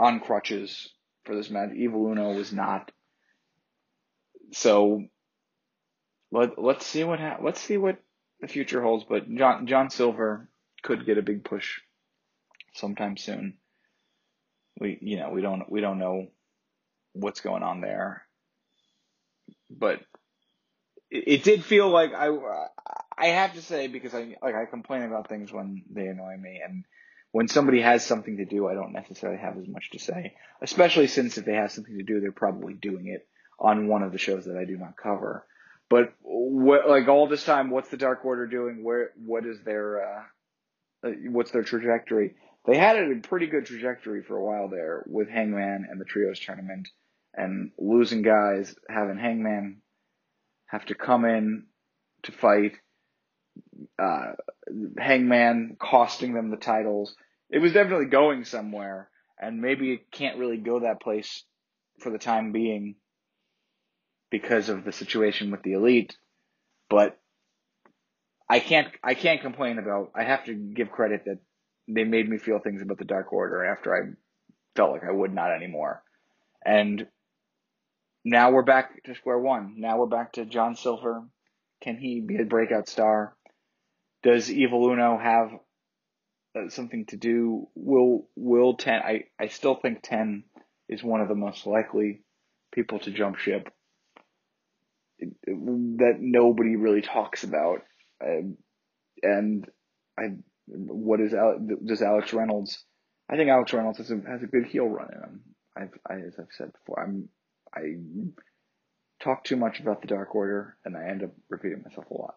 [0.00, 0.90] on crutches
[1.26, 1.70] for this match.
[1.76, 2.90] Evil Uno was not.
[4.50, 5.04] So
[6.32, 7.98] let let's see what ha- let's see what
[8.40, 9.04] the future holds.
[9.08, 10.48] But John John Silver
[10.82, 11.78] could get a big push
[12.74, 13.58] sometime soon
[14.78, 16.28] we you know we don't we don't know
[17.12, 18.22] what's going on there,
[19.70, 20.00] but
[21.10, 22.28] it, it did feel like I
[23.16, 26.60] I have to say because I like I complain about things when they annoy me
[26.64, 26.84] and
[27.32, 31.06] when somebody has something to do, I don't necessarily have as much to say, especially
[31.06, 33.26] since if they have something to do, they're probably doing it
[33.58, 35.46] on one of the shows that I do not cover.
[35.88, 38.84] But what, like all this time, what's the Dark Order doing?
[38.84, 42.34] Where, what is their, uh, uh what's their trajectory?
[42.66, 46.38] They had a pretty good trajectory for a while there with Hangman and the Trios
[46.38, 46.88] tournament
[47.34, 49.82] and losing guys, having Hangman
[50.66, 51.66] have to come in
[52.24, 52.72] to fight,
[53.98, 54.32] uh,
[54.98, 57.14] Hangman costing them the titles.
[57.50, 61.44] It was definitely going somewhere, and maybe it can't really go that place
[61.98, 62.96] for the time being
[64.30, 66.16] because of the situation with the elite.
[66.88, 67.18] But
[68.48, 70.12] I can't I can't complain about.
[70.14, 71.38] I have to give credit that
[71.88, 74.10] they made me feel things about the Dark Order after I
[74.76, 76.02] felt like I would not anymore.
[76.64, 77.06] And
[78.24, 79.74] now we're back to square one.
[79.78, 81.22] Now we're back to John Silver.
[81.82, 83.36] Can he be a breakout star?
[84.22, 85.50] Does Evil Uno have
[86.56, 87.68] uh, something to do?
[87.74, 89.00] Will will ten?
[89.02, 90.44] I I still think ten
[90.88, 92.22] is one of the most likely
[92.72, 93.68] people to jump ship
[95.46, 97.82] that nobody really talks about.
[98.24, 98.42] Uh,
[99.22, 99.66] and
[100.18, 101.32] I, what is
[101.84, 102.84] does Alex Reynolds?
[103.28, 105.40] I think Alex Reynolds has a, has a good heel run in him.
[105.76, 107.28] I've, I, as I've said before, I'm
[107.74, 107.96] I
[109.22, 112.34] talk too much about the Dark Order, and I end up repeating myself a lot.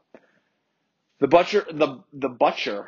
[1.20, 2.88] The butcher, the the butcher.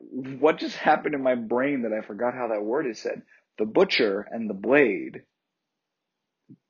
[0.00, 3.22] What just happened in my brain that I forgot how that word is said?
[3.58, 5.22] The butcher and the blade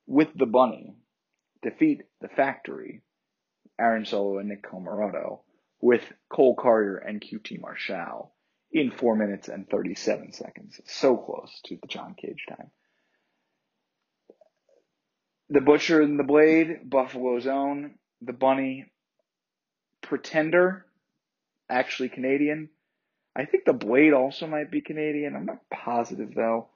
[0.06, 0.96] with the bunny
[1.62, 3.02] defeat the factory,
[3.78, 5.40] Aaron Solo and Nick Comoroto,
[5.80, 8.32] with Cole Carter and QT Marshall
[8.72, 10.80] in 4 minutes and 37 seconds.
[10.86, 12.70] So close to the John Cage time.
[15.50, 18.86] The Butcher and the Blade, Buffalo's Own, The Bunny,
[20.02, 20.84] Pretender,
[21.70, 22.68] actually Canadian.
[23.34, 25.36] I think the Blade also might be Canadian.
[25.36, 26.68] I'm not positive though.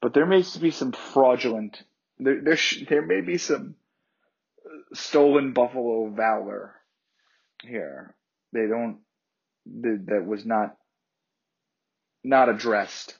[0.00, 1.82] But there may be some fraudulent,
[2.18, 3.74] there, there, there may be some
[4.64, 6.74] uh, stolen Buffalo valor
[7.62, 8.14] here.
[8.52, 8.98] They don't,
[9.66, 10.76] that was not,
[12.24, 13.16] not addressed.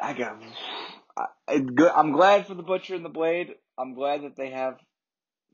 [0.00, 0.42] I got,
[1.16, 1.26] I,
[1.94, 3.54] I'm glad for the Butcher and the Blade.
[3.78, 4.74] I'm glad that they have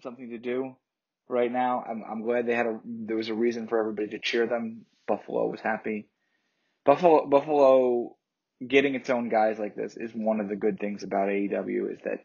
[0.02, 0.74] something to do
[1.28, 1.84] right now.
[1.88, 4.86] I'm, I'm glad they had a, there was a reason for everybody to cheer them.
[5.06, 6.08] Buffalo was happy.
[6.84, 8.16] Buffalo, Buffalo
[8.66, 11.98] getting its own guys like this is one of the good things about AEW is
[12.04, 12.24] that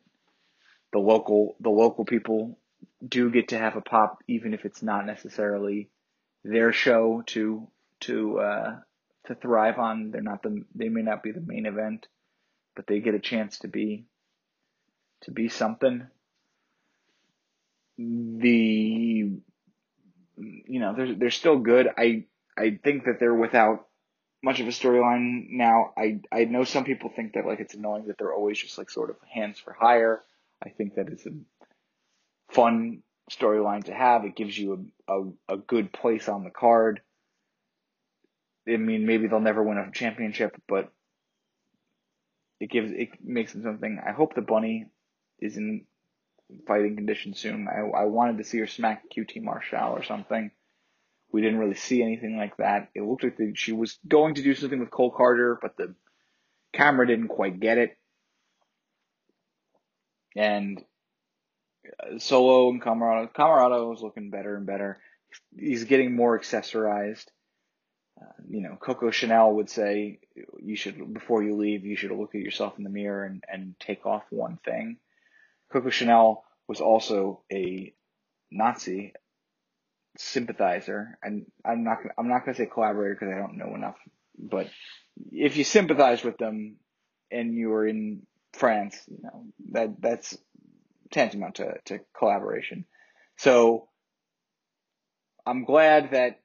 [0.91, 2.59] the local the local people
[3.07, 5.89] do get to have a pop even if it's not necessarily
[6.43, 7.67] their show to
[8.01, 8.75] to uh,
[9.25, 10.11] to thrive on.
[10.11, 12.07] They're not the they may not be the main event,
[12.75, 14.05] but they get a chance to be
[15.21, 16.07] to be something.
[17.97, 19.31] The
[20.37, 21.87] you know they're they're still good.
[21.97, 22.25] I
[22.57, 23.87] I think that they're without
[24.43, 25.93] much of a storyline now.
[25.97, 28.89] I I know some people think that like it's annoying that they're always just like
[28.89, 30.21] sort of hands for hire.
[30.63, 31.31] I think that it's a
[32.55, 34.23] fun storyline to have.
[34.23, 37.01] It gives you a, a, a good place on the card.
[38.67, 40.91] I mean, maybe they'll never win a championship, but
[42.59, 43.99] it gives it makes them something.
[44.03, 44.87] I hope the bunny
[45.39, 45.85] is in
[46.67, 47.67] fighting condition soon.
[47.67, 50.49] I I wanted to see her smack QT Marshall or something.
[51.31, 52.89] We didn't really see anything like that.
[52.95, 55.93] It looked like the, she was going to do something with Cole Carter, but the
[56.71, 57.97] camera didn't quite get it.
[60.35, 60.83] And
[62.17, 64.99] Solo and Comoroto, Comoroto is looking better and better.
[65.57, 67.25] He's getting more accessorized.
[68.19, 70.19] Uh, you know, Coco Chanel would say
[70.61, 73.75] you should, before you leave, you should look at yourself in the mirror and, and
[73.79, 74.97] take off one thing.
[75.71, 77.93] Coco Chanel was also a
[78.51, 79.13] Nazi
[80.17, 83.75] sympathizer, and I'm not gonna, I'm not going to say collaborator because I don't know
[83.75, 83.97] enough,
[84.37, 84.69] but
[85.31, 86.77] if you sympathize with them
[87.31, 90.37] and you're in France, you know that that's
[91.11, 92.85] tantamount to, to collaboration.
[93.37, 93.87] So
[95.45, 96.39] I'm glad that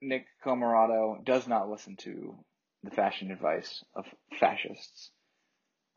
[0.00, 2.34] Nick Comoroto does not listen to
[2.82, 4.04] the fashion advice of
[4.40, 5.10] fascists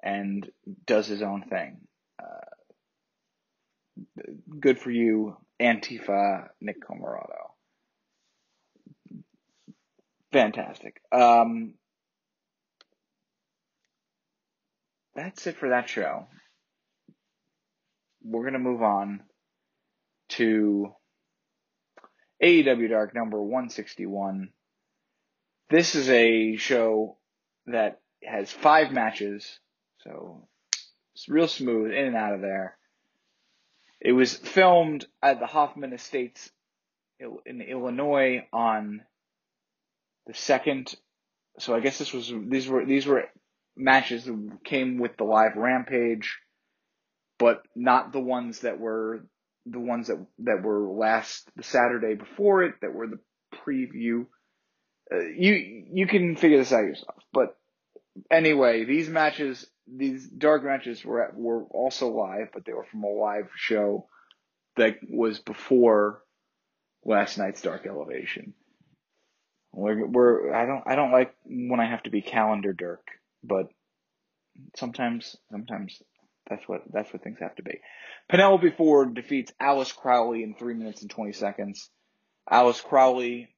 [0.04, 0.50] and
[0.86, 1.82] does his own thing.
[2.22, 2.46] Uh,
[4.60, 7.54] good for you, Antifa Nick Comoroto.
[10.32, 11.02] Fantastic.
[11.12, 11.76] Um,
[15.16, 16.28] that's it for that show.
[18.28, 19.22] We're going to move on
[20.30, 20.92] to
[22.42, 24.50] AEW Dark number 161.
[25.70, 27.18] This is a show
[27.68, 29.60] that has five matches,
[30.00, 30.48] so
[31.14, 32.78] it's real smooth in and out of there.
[34.02, 36.50] It was filmed at the Hoffman Estates
[37.20, 39.02] in Illinois on
[40.26, 40.96] the second.
[41.60, 43.26] So I guess this was these were these were
[43.76, 46.40] matches that came with the live Rampage,
[47.38, 49.26] but not the ones that were
[49.66, 53.20] the ones that that were last the Saturday before it that were the
[53.66, 54.26] preview.
[55.12, 57.58] Uh, you you can figure this out yourself, but
[58.32, 63.04] anyway, these matches these dark matches were at, were also live, but they were from
[63.04, 64.08] a live show
[64.78, 66.22] that was before
[67.04, 68.54] last night's Dark Elevation.
[69.72, 73.06] We're, we're I don't I don't like when I have to be calendar Dirk,
[73.44, 73.68] but
[74.76, 76.02] sometimes sometimes
[76.50, 77.80] that's what that's what things have to be.
[78.30, 81.90] Penelope Ford defeats Alice Crowley in three minutes and twenty seconds.
[82.50, 83.50] Alice Crowley,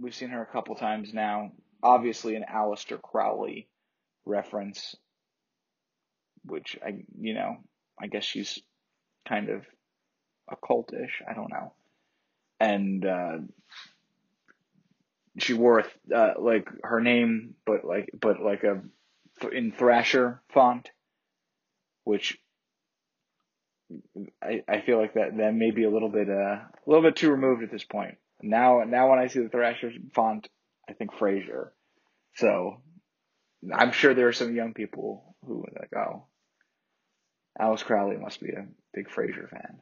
[0.00, 1.50] we've seen her a couple times now.
[1.82, 3.68] obviously an Aleister Crowley
[4.24, 4.96] reference,
[6.44, 7.56] which I, you know,
[8.00, 8.58] I guess she's
[9.26, 9.64] kind of
[10.50, 11.22] occultish.
[11.28, 11.72] I don't know.
[12.58, 13.38] And, uh,
[15.38, 18.82] she wore, uh, like her name, but like, but like a,
[19.52, 20.90] in Thrasher font,
[22.10, 22.36] which
[24.42, 27.16] I, I feel like that, that may be a little bit, uh, a little bit
[27.16, 28.16] too removed at this point.
[28.42, 30.48] Now, now when I see the Thrasher font,
[30.88, 31.68] I think Frasier.
[32.34, 32.82] So
[33.72, 36.26] I'm sure there are some young people who are like, oh,
[37.58, 39.78] Alice Crowley must be a big Frasier fan.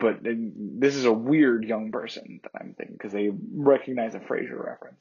[0.00, 4.58] But this is a weird young person that I'm thinking because they recognize a Frasier
[4.58, 4.98] reference.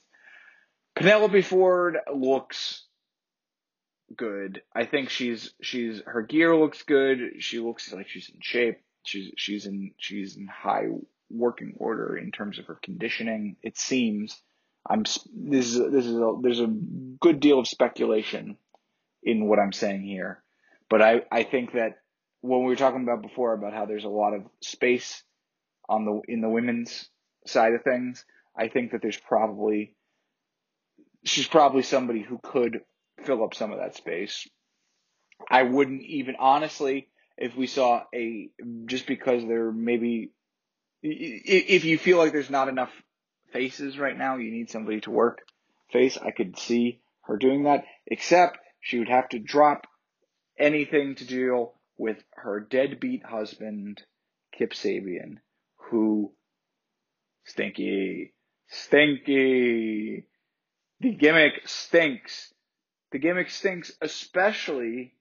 [0.95, 2.85] Penelope Ford looks
[4.15, 4.61] good.
[4.75, 7.35] I think she's she's her gear looks good.
[7.39, 8.79] She looks like she's in shape.
[9.03, 10.87] She's she's in she's in high
[11.29, 13.55] working order in terms of her conditioning.
[13.63, 14.41] It seems
[14.87, 16.67] I'm this is this is a, there's a
[17.19, 18.57] good deal of speculation
[19.23, 20.41] in what I'm saying here,
[20.89, 21.99] but I I think that
[22.41, 25.23] when we were talking about before about how there's a lot of space
[25.87, 27.09] on the in the women's
[27.45, 29.93] side of things, I think that there's probably
[31.23, 32.81] she's probably somebody who could
[33.25, 34.47] fill up some of that space.
[35.49, 37.07] I wouldn't even honestly
[37.37, 38.49] if we saw a
[38.85, 40.31] just because there maybe
[41.03, 42.91] if you feel like there's not enough
[43.51, 45.41] faces right now, you need somebody to work
[45.91, 46.17] face.
[46.17, 49.87] I could see her doing that, except she would have to drop
[50.57, 54.01] anything to deal with her deadbeat husband,
[54.57, 55.37] Kip Sabian,
[55.89, 56.31] who
[57.45, 58.33] stinky,
[58.67, 60.27] stinky.
[60.99, 62.53] The gimmick stinks.
[63.11, 65.13] The gimmick stinks, especially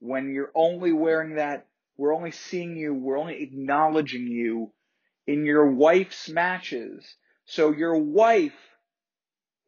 [0.00, 1.66] when you're only wearing that
[1.96, 4.72] we're only seeing you, we're only acknowledging you
[5.26, 7.16] in your wife's matches.
[7.44, 8.54] So your wife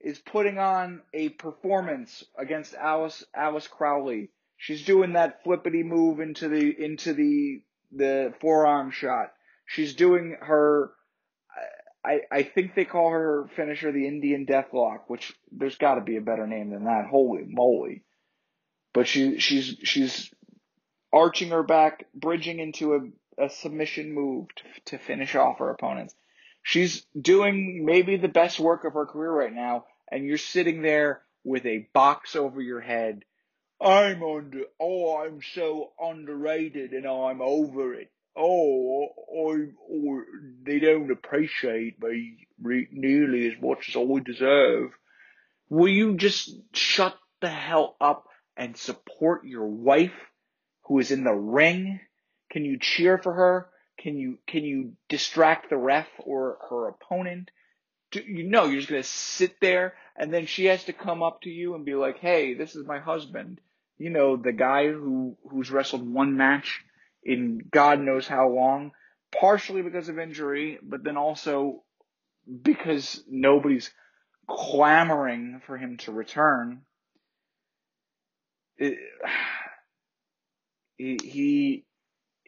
[0.00, 4.30] is putting on a performance against Alice Alice Crowley.
[4.56, 9.32] She's doing that flippity move into the into the the forearm shot.
[9.66, 10.92] She's doing her
[12.04, 16.16] I, I think they call her finisher the Indian Deathlock, which there's got to be
[16.16, 17.06] a better name than that.
[17.06, 18.02] Holy moly!
[18.94, 20.32] But she she's she's
[21.12, 26.14] arching her back, bridging into a, a submission move to, to finish off her opponents.
[26.62, 31.22] She's doing maybe the best work of her career right now, and you're sitting there
[31.44, 33.24] with a box over your head.
[33.80, 38.10] I'm under, oh, I'm so underrated and I'm over it.
[38.36, 40.24] Oh, I, or
[40.62, 44.92] they don't appreciate me nearly as much as I deserve.
[45.68, 50.14] Will you just shut the hell up and support your wife
[50.84, 52.00] who is in the ring?
[52.50, 53.68] Can you cheer for her?
[53.98, 57.50] Can you can you distract the ref or her opponent?
[58.10, 61.42] Do, you know you're just gonna sit there and then she has to come up
[61.42, 63.60] to you and be like, "Hey, this is my husband."
[63.98, 66.82] You know the guy who who's wrestled one match
[67.22, 68.92] in God knows how long,
[69.38, 71.82] partially because of injury, but then also
[72.62, 73.90] because nobody's
[74.48, 76.82] clamoring for him to return.
[78.78, 78.98] It,
[80.96, 81.84] he, he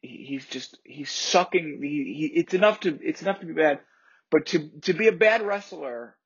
[0.03, 1.81] he's just he's sucking.
[1.83, 3.81] He, he it's enough to it's enough to be bad,
[4.31, 6.17] but to to be a bad wrestler,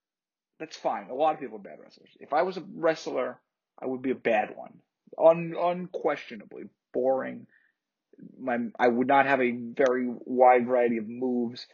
[0.59, 1.09] that's fine.
[1.11, 2.11] A lot of people are bad wrestlers.
[2.19, 3.39] If I was a wrestler,
[3.79, 4.81] I would be a bad one,
[5.19, 7.47] Un, unquestionably boring.
[8.39, 11.67] My I would not have a very wide variety of moves,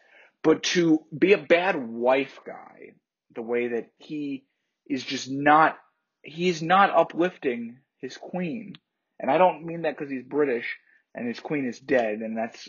[0.42, 2.94] but to be a bad wife guy,
[3.34, 4.44] the way that he
[4.88, 5.78] is just not
[6.22, 8.74] he's not uplifting his queen
[9.22, 10.76] and I don't mean that because he's British
[11.14, 12.68] and his queen is dead, and that's,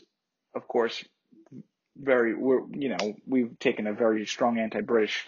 [0.56, 1.04] of course,
[1.98, 5.26] very, we're, you know, we've taken a very strong anti-British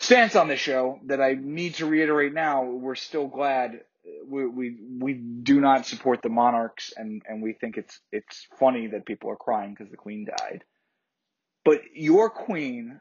[0.00, 2.64] stance on this show that I need to reiterate now.
[2.64, 3.80] We're still glad
[4.26, 8.88] we, we, we do not support the monarchs and, and we think it's, it's funny
[8.88, 10.64] that people are crying because the queen died.
[11.64, 13.00] But your queen,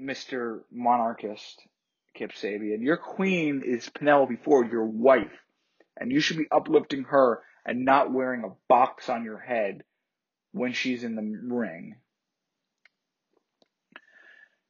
[0.00, 0.60] Mr.
[0.72, 1.62] Monarchist,
[2.14, 5.30] Kip Sabian, your queen is Penelope Ford, your wife
[6.00, 9.84] and you should be uplifting her and not wearing a box on your head
[10.52, 11.96] when she's in the ring.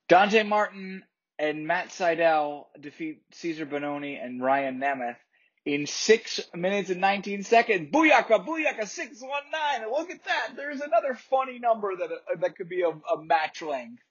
[0.08, 1.04] Dante Martin
[1.38, 5.16] and Matt Sydal defeat Cezar Bononi and Ryan Nemeth
[5.66, 7.90] in 6 minutes and 19 seconds.
[7.90, 9.90] Booyaka, booyaka, 619.
[9.90, 10.56] Look at that.
[10.56, 14.02] There's another funny number that, uh, that could be a, a match length.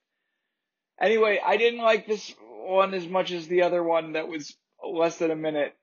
[1.01, 2.33] Anyway, I didn't like this
[2.65, 5.75] one as much as the other one that was less than a minute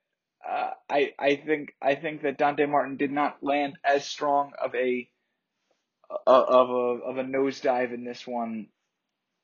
[0.47, 4.75] uh, I I think I think that Dante Martin did not land as strong of
[4.75, 5.09] a
[6.11, 8.69] uh, of a of a nosedive in this one,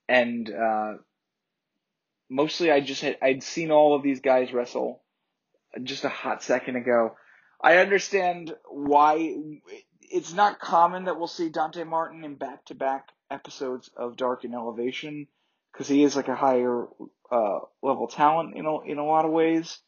[0.09, 0.95] and uh,
[2.31, 5.02] mostly I just had I'd seen all of these guys wrestle
[5.83, 7.17] just a hot second ago.
[7.61, 9.37] I understand why
[10.01, 14.45] it's not common that we'll see Dante Martin in back to back episodes of Dark
[14.45, 15.27] and Elevation
[15.73, 16.87] because he is like a higher
[17.31, 19.79] uh, level talent in a, in a lot of ways.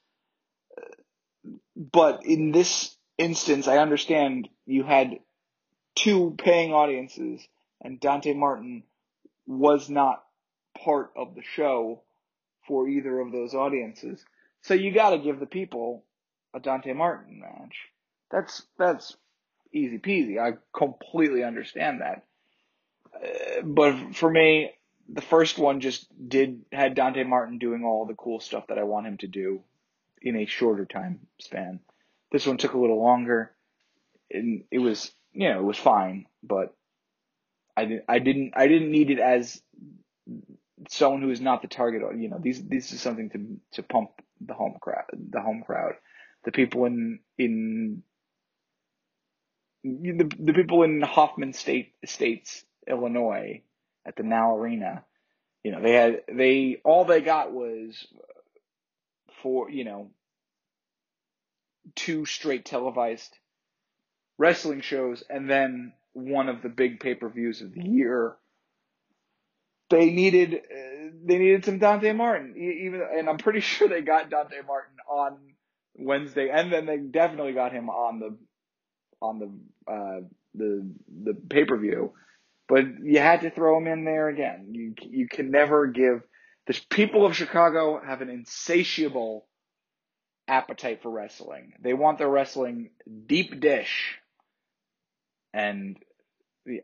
[1.76, 5.18] But in this instance, I understand you had
[5.94, 7.46] two paying audiences,
[7.82, 8.84] and Dante Martin
[9.46, 10.24] was not
[10.82, 12.02] part of the show
[12.66, 14.24] for either of those audiences.
[14.64, 16.04] So you got to give the people
[16.54, 17.76] a Dante Martin match.
[18.30, 19.14] That's that's
[19.72, 20.40] easy peasy.
[20.40, 22.24] I completely understand that.
[23.14, 24.72] Uh, but for me,
[25.08, 28.84] the first one just did had Dante Martin doing all the cool stuff that I
[28.84, 29.62] want him to do
[30.22, 31.80] in a shorter time span.
[32.32, 33.52] This one took a little longer,
[34.30, 36.74] and it was you know it was fine, but
[37.76, 39.60] I didn't I didn't I didn't need it as
[40.88, 42.02] someone who is not the target.
[42.16, 44.10] You know, these this is something to to pump
[44.40, 45.94] the home crowd, the home crowd,
[46.44, 48.02] the people in in
[49.82, 53.62] the the people in Hoffman State States, Illinois,
[54.06, 55.04] at the Now Arena.
[55.62, 58.06] You know, they had they all they got was
[59.42, 60.10] for you know
[61.94, 63.36] two straight televised
[64.38, 68.36] wrestling shows and then one of the big pay per views of the year
[69.90, 72.54] they needed uh, they needed some Dante Martin.
[72.56, 75.38] Even and I'm pretty sure they got Dante Martin on
[75.94, 78.36] Wednesday, and then they definitely got him on the
[79.20, 80.20] on the uh,
[80.54, 80.90] the
[81.24, 82.12] the pay per view.
[82.66, 84.68] But you had to throw him in there again.
[84.72, 86.22] You you can never give
[86.66, 89.46] the people of Chicago have an insatiable
[90.48, 91.72] appetite for wrestling.
[91.80, 92.90] They want their wrestling
[93.26, 94.18] deep dish.
[95.52, 95.96] And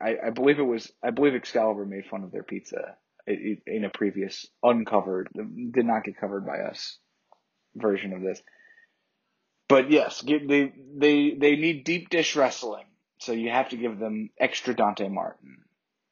[0.00, 3.90] I, I believe it was I believe Excalibur made fun of their pizza in a
[3.90, 6.98] previous uncovered did not get covered by us
[7.76, 8.42] version of this.
[9.68, 12.86] But yes, they they they need deep dish wrestling,
[13.18, 15.58] so you have to give them extra Dante Martin,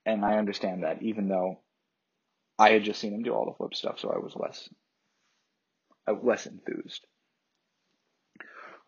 [0.07, 1.61] and I understand that even though
[2.59, 4.69] I had just seen him do all the flip stuff, so I was less
[6.23, 7.05] less enthused.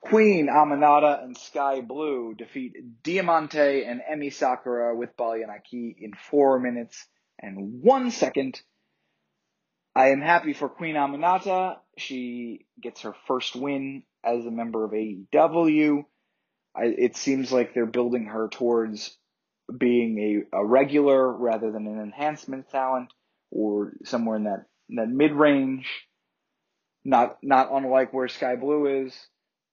[0.01, 7.07] Queen Aminata and Skye Blue defeat Diamante and Emi Sakura with Aki in four minutes
[7.39, 8.61] and one second.
[9.95, 11.79] I am happy for Queen Aminata.
[11.99, 16.05] She gets her first win as a member of AEW.
[16.75, 19.17] I, it seems like they're building her towards
[19.77, 23.13] being a, a regular rather than an enhancement talent
[23.51, 25.89] or somewhere in that, in that mid range.
[27.05, 29.15] Not, not unlike where Skye Blue is.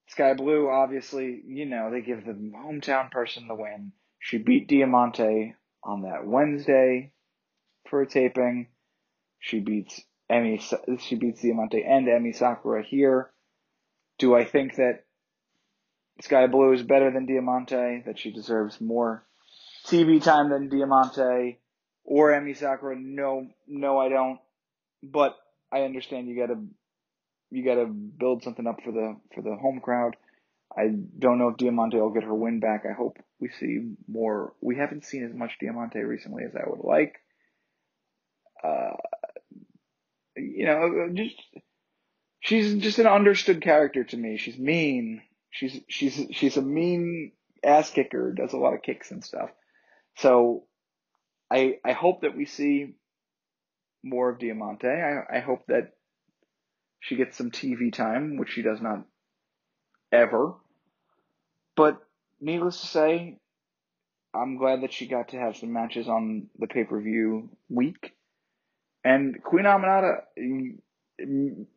[0.08, 3.92] Skye Blue, obviously, you know, they give the hometown person the win.
[4.20, 7.12] She beat Diamante on that Wednesday
[7.90, 8.68] for a taping.
[9.40, 10.02] She beats
[10.32, 13.32] Emi, she beats Diamante and Emi Sakura here.
[14.18, 15.04] Do I think that
[16.22, 19.24] Skye Blue is better than Diamante, that she deserves more
[19.86, 21.60] TV time than Diamante
[22.04, 22.96] or Emi Sakura?
[22.98, 24.40] No, no, I don't.
[25.04, 25.38] But
[25.72, 26.60] I understand you gotta
[27.52, 30.16] you got to build something up for the for the home crowd.
[30.76, 32.84] I don't know if Diamante will get her win back.
[32.90, 34.54] I hope we see more.
[34.62, 37.16] We haven't seen as much Diamante recently as I would like.
[38.64, 38.96] Uh,
[40.36, 41.36] you know, just
[42.42, 44.38] she's just an understood character to me.
[44.38, 45.22] She's mean.
[45.50, 47.32] She's she's she's a mean
[47.64, 48.34] ass kicker.
[48.34, 49.50] Does a lot of kicks and stuff.
[50.18, 50.66] So,
[51.50, 52.96] I I hope that we see
[54.04, 54.88] more of Diamante.
[54.88, 55.94] I I hope that
[57.00, 59.06] she gets some TV time, which she does not
[60.12, 60.54] ever.
[61.76, 62.02] But
[62.40, 63.40] needless to say,
[64.34, 68.14] I'm glad that she got to have some matches on the pay per view week.
[69.04, 70.24] And Queen Aminata,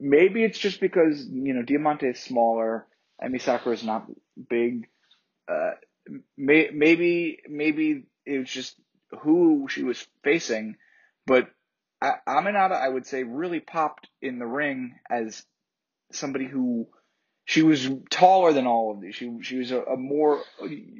[0.01, 2.87] maybe it's just because, you know, Diamante is smaller,
[3.23, 4.07] Emi Sakura is not
[4.49, 4.89] big.
[5.49, 5.73] Uh,
[6.37, 8.75] may, maybe, maybe it was just
[9.21, 10.77] who she was facing,
[11.27, 11.51] but
[12.03, 15.45] Aminata, I would say, really popped in the ring as
[16.13, 16.89] somebody who
[17.45, 19.17] she was taller than all of these.
[19.17, 20.43] She she was a, a more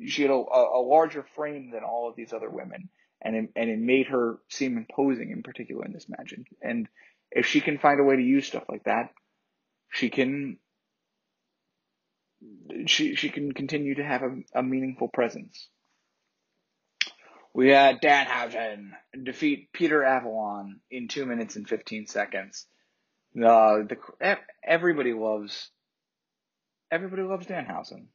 [0.07, 2.89] she had a, a larger frame than all of these other women,
[3.23, 6.33] and it, and it made her seem imposing in particular in this match.
[6.33, 6.89] And, and
[7.31, 9.11] if she can find a way to use stuff like that,
[9.91, 10.59] she can
[12.87, 15.69] she she can continue to have a, a meaningful presence.
[17.53, 18.91] We had Danhausen
[19.23, 22.67] defeat Peter Avalon in two minutes and fifteen seconds.
[23.37, 23.97] Uh, the
[24.63, 25.71] everybody loves
[26.91, 28.07] everybody loves Danhausen.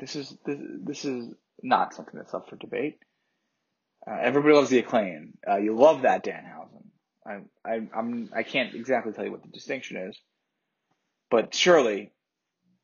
[0.00, 2.98] This is this, this is not something that's up for debate.
[4.06, 5.36] Uh, everybody loves the acclaim.
[5.48, 6.84] Uh, you love that Danhausen.
[7.26, 10.16] I, I I'm I can't exactly tell you what the distinction is,
[11.30, 12.12] but surely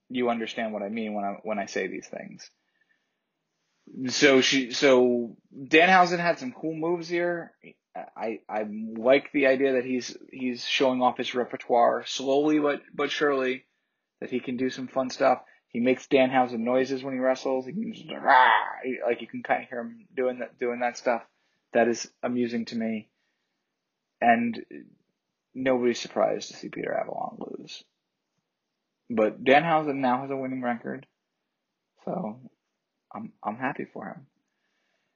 [0.08, 2.50] you understand what I mean when I when I say these things.
[4.08, 7.52] So she so Danhausen had some cool moves here.
[8.16, 13.10] I I like the idea that he's he's showing off his repertoire slowly but but
[13.10, 13.64] surely
[14.20, 15.42] that he can do some fun stuff.
[15.68, 17.66] He makes Danhausen noises when he wrestles.
[17.66, 18.48] He can just, rah,
[19.06, 21.22] like you can kind of hear him doing that doing that stuff.
[21.72, 23.08] That is amusing to me,
[24.20, 24.64] and
[25.52, 27.82] nobody's surprised to see Peter Avalon lose.
[29.10, 31.06] But Danhausen now has a winning record,
[32.04, 32.40] so
[33.14, 34.26] I'm I'm happy for him.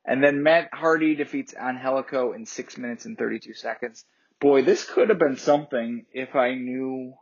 [0.04, 4.04] And then Matt Hardy defeats Angelico in six minutes and 32 seconds.
[4.40, 7.14] Boy, this could have been something if I knew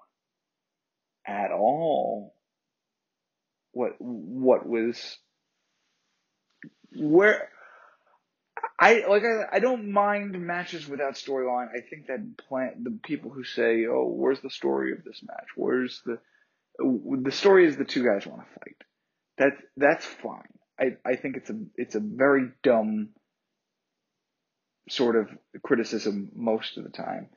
[1.27, 2.35] at all
[3.73, 5.19] what what was
[6.95, 7.49] where
[8.79, 11.69] I like I, I don't mind matches without storyline.
[11.71, 15.49] I think that plant the people who say, "Oh, where's the story of this match?
[15.57, 16.19] Where's the
[16.79, 18.85] the story is the two guys want to fight."
[19.39, 20.53] That that's fine.
[20.79, 23.11] I I think it's a it's a very dumb
[24.89, 25.29] sort of
[25.63, 27.29] criticism most of the time.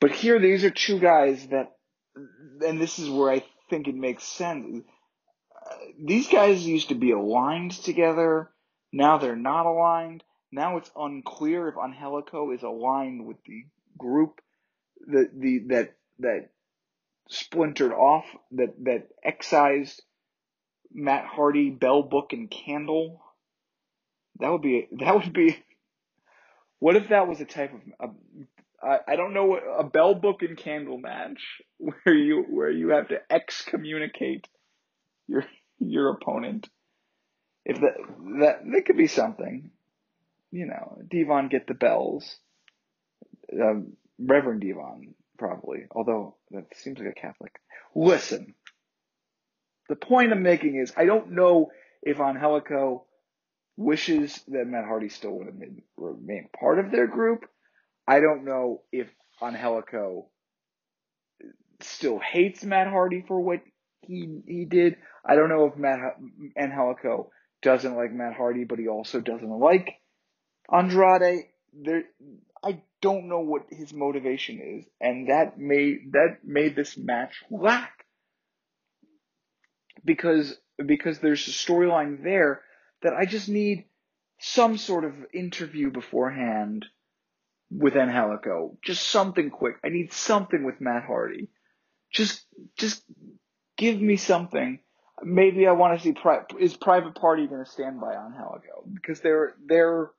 [0.00, 1.72] But here these are two guys that
[2.14, 4.84] and this is where I think it makes sense
[5.64, 8.50] uh, these guys used to be aligned together.
[8.92, 10.22] Now they're not aligned.
[10.52, 13.64] Now it's unclear if Angelico is aligned with the
[13.98, 14.40] group
[15.06, 16.50] that the that that
[17.28, 20.02] splintered off that that excised
[20.94, 23.20] Matt Hardy, Bell Book, and Candle.
[24.38, 25.58] That would be that would be.
[26.78, 28.10] What if that was a type of
[28.82, 33.08] a, I don't know a Bell Book and Candle match where you where you have
[33.08, 34.48] to excommunicate
[35.26, 35.44] your
[35.78, 36.68] your opponent.
[37.64, 37.94] If that
[38.40, 39.70] that that could be something,
[40.50, 42.36] you know, D-Von get the bells.
[43.52, 47.52] Um, Reverend D-Von probably, although that seems like a Catholic.
[47.94, 48.54] Listen,
[49.88, 51.70] the point I'm making is I don't know
[52.02, 53.06] if Angelico
[53.76, 55.56] wishes that Matt Hardy still would have
[55.96, 57.44] remained part of their group.
[58.06, 59.08] I don't know if
[59.42, 60.28] Angelico
[61.80, 63.60] still hates Matt Hardy for what
[64.02, 64.96] he he did.
[65.24, 66.00] I don't know if Matt
[66.58, 67.30] Angelico
[67.62, 70.00] doesn't like Matt Hardy, but he also doesn't like
[70.72, 71.46] Andrade.
[71.72, 72.04] There,
[72.62, 77.93] I don't know what his motivation is, and that made that made this match lack
[80.04, 82.62] because because there's a storyline there
[83.02, 83.84] that I just need
[84.40, 86.86] some sort of interview beforehand
[87.70, 88.76] with Angelico.
[88.84, 89.76] Just something quick.
[89.84, 91.48] I need something with Matt Hardy.
[92.12, 92.44] Just
[92.76, 93.02] just
[93.76, 94.80] give me something.
[95.22, 99.20] Maybe I want to see pri- is Private Party going to stand by Angelico because
[99.20, 100.10] they're they're.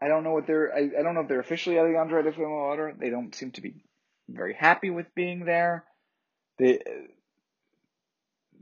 [0.00, 0.74] I don't know what they're.
[0.74, 2.94] I, I don't know if they're officially out of the Andrade Family Order.
[2.98, 3.84] They don't seem to be
[4.28, 5.84] very happy with being there.
[6.58, 6.80] They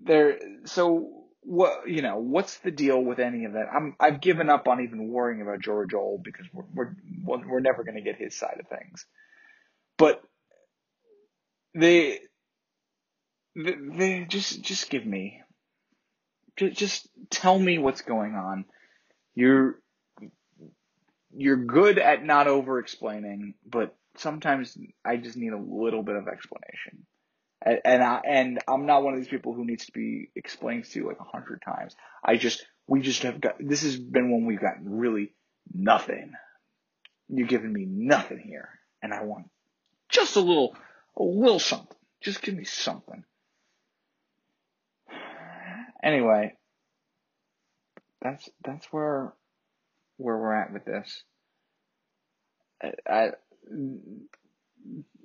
[0.04, 3.66] they're so what you know what's the deal with any of that?
[3.74, 6.94] I'm i've given up on even worrying about george old because we're
[7.24, 9.06] we're, we're never going to get his side of things.
[9.96, 10.22] But
[11.74, 12.20] they
[13.56, 15.40] they just just give me
[16.56, 18.64] just, just tell me what's going on.
[19.34, 19.80] You're
[21.36, 26.28] you're good at not over explaining but sometimes i just need a little bit of
[26.28, 27.06] explanation
[27.62, 30.84] and and, I, and I'm not one of these people who needs to be explained
[30.86, 31.94] to like a hundred times.
[32.24, 35.32] I just we just have got this has been when we've gotten really
[35.72, 36.32] nothing.
[37.28, 38.68] You're giving me nothing here,
[39.02, 39.50] and I want
[40.08, 40.76] just a little
[41.16, 41.96] a little something.
[42.20, 43.24] Just give me something.
[46.02, 46.54] Anyway,
[48.22, 49.34] that's that's where
[50.16, 51.22] where we're at with this.
[52.82, 53.30] I, I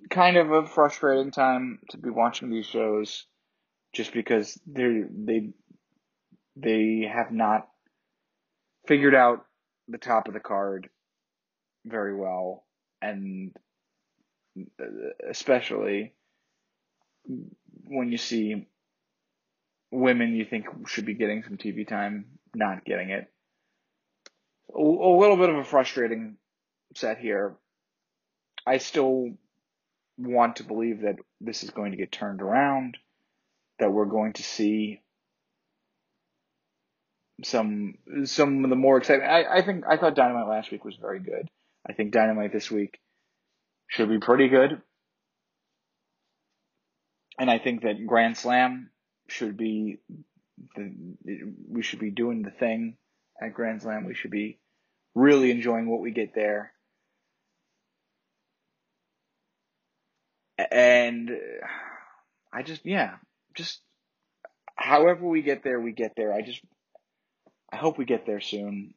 [0.09, 3.25] kind of a frustrating time to be watching these shows
[3.93, 5.49] just because they they
[6.55, 7.67] they have not
[8.87, 9.45] figured out
[9.87, 10.89] the top of the card
[11.85, 12.65] very well.
[13.01, 13.55] And
[14.57, 14.85] uh,
[15.29, 16.13] especially
[17.87, 18.67] when you see
[19.91, 23.27] women you think should be getting some TV time not getting it.
[24.73, 26.37] A, a little bit of a frustrating
[26.95, 27.55] set here.
[28.65, 29.31] I still
[30.17, 32.97] want to believe that this is going to get turned around,
[33.79, 35.01] that we're going to see
[37.43, 39.25] some some of the more exciting.
[39.25, 41.49] I, I think I thought Dynamite last week was very good.
[41.87, 42.99] I think Dynamite this week
[43.87, 44.81] should be pretty good,
[47.37, 48.89] and I think that Grand Slam
[49.27, 49.97] should be
[50.75, 50.93] the
[51.69, 52.95] we should be doing the thing
[53.41, 54.05] at Grand Slam.
[54.05, 54.59] We should be
[55.13, 56.71] really enjoying what we get there.
[60.57, 61.31] And
[62.53, 63.15] I just yeah,
[63.55, 63.81] just
[64.75, 66.33] however we get there, we get there.
[66.33, 66.61] I just
[67.71, 68.93] I hope we get there soon.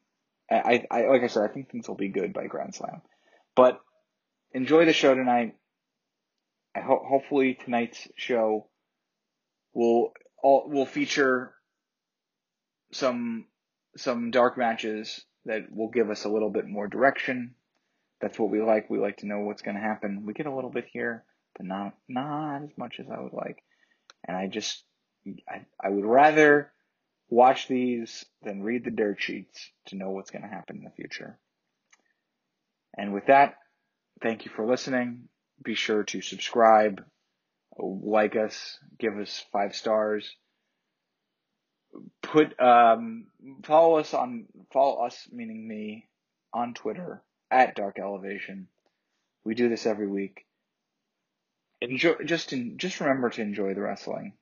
[0.51, 3.01] I, I like I said, I think things will be good by Grand Slam.
[3.55, 3.79] But
[4.51, 5.55] enjoy the show tonight.
[6.75, 8.67] I ho- hopefully tonight's show
[9.73, 11.53] will all will feature
[12.91, 13.45] some
[13.97, 17.55] some dark matches that will give us a little bit more direction.
[18.21, 18.89] That's what we like.
[18.89, 20.25] We like to know what's going to happen.
[20.25, 21.23] We get a little bit here,
[21.55, 23.63] but not not as much as I would like.
[24.27, 24.83] And I just
[25.47, 26.71] I I would rather
[27.29, 30.89] watch these than read the dirt sheets to know what's going to happen in the
[30.89, 31.37] future.
[32.97, 33.55] And with that,
[34.21, 35.29] thank you for listening.
[35.63, 37.03] Be sure to subscribe,
[37.77, 40.35] like us, give us five stars.
[42.21, 43.25] Put um,
[43.63, 46.07] follow us on follow us meaning me
[46.53, 48.67] on Twitter at Dark Elevation.
[49.43, 50.45] We do this every week.
[51.81, 54.33] Enjoy just in, just remember to enjoy the wrestling.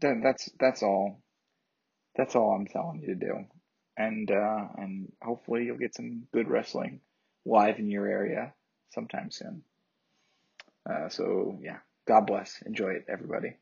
[0.00, 1.22] That, that's that's all.
[2.16, 3.44] That's all I'm telling you to do.
[3.96, 7.00] And uh, and hopefully you'll get some good wrestling
[7.44, 8.52] live in your area
[8.92, 9.62] sometime soon.
[10.88, 12.62] Uh, so yeah, God bless.
[12.66, 13.56] Enjoy it, everybody.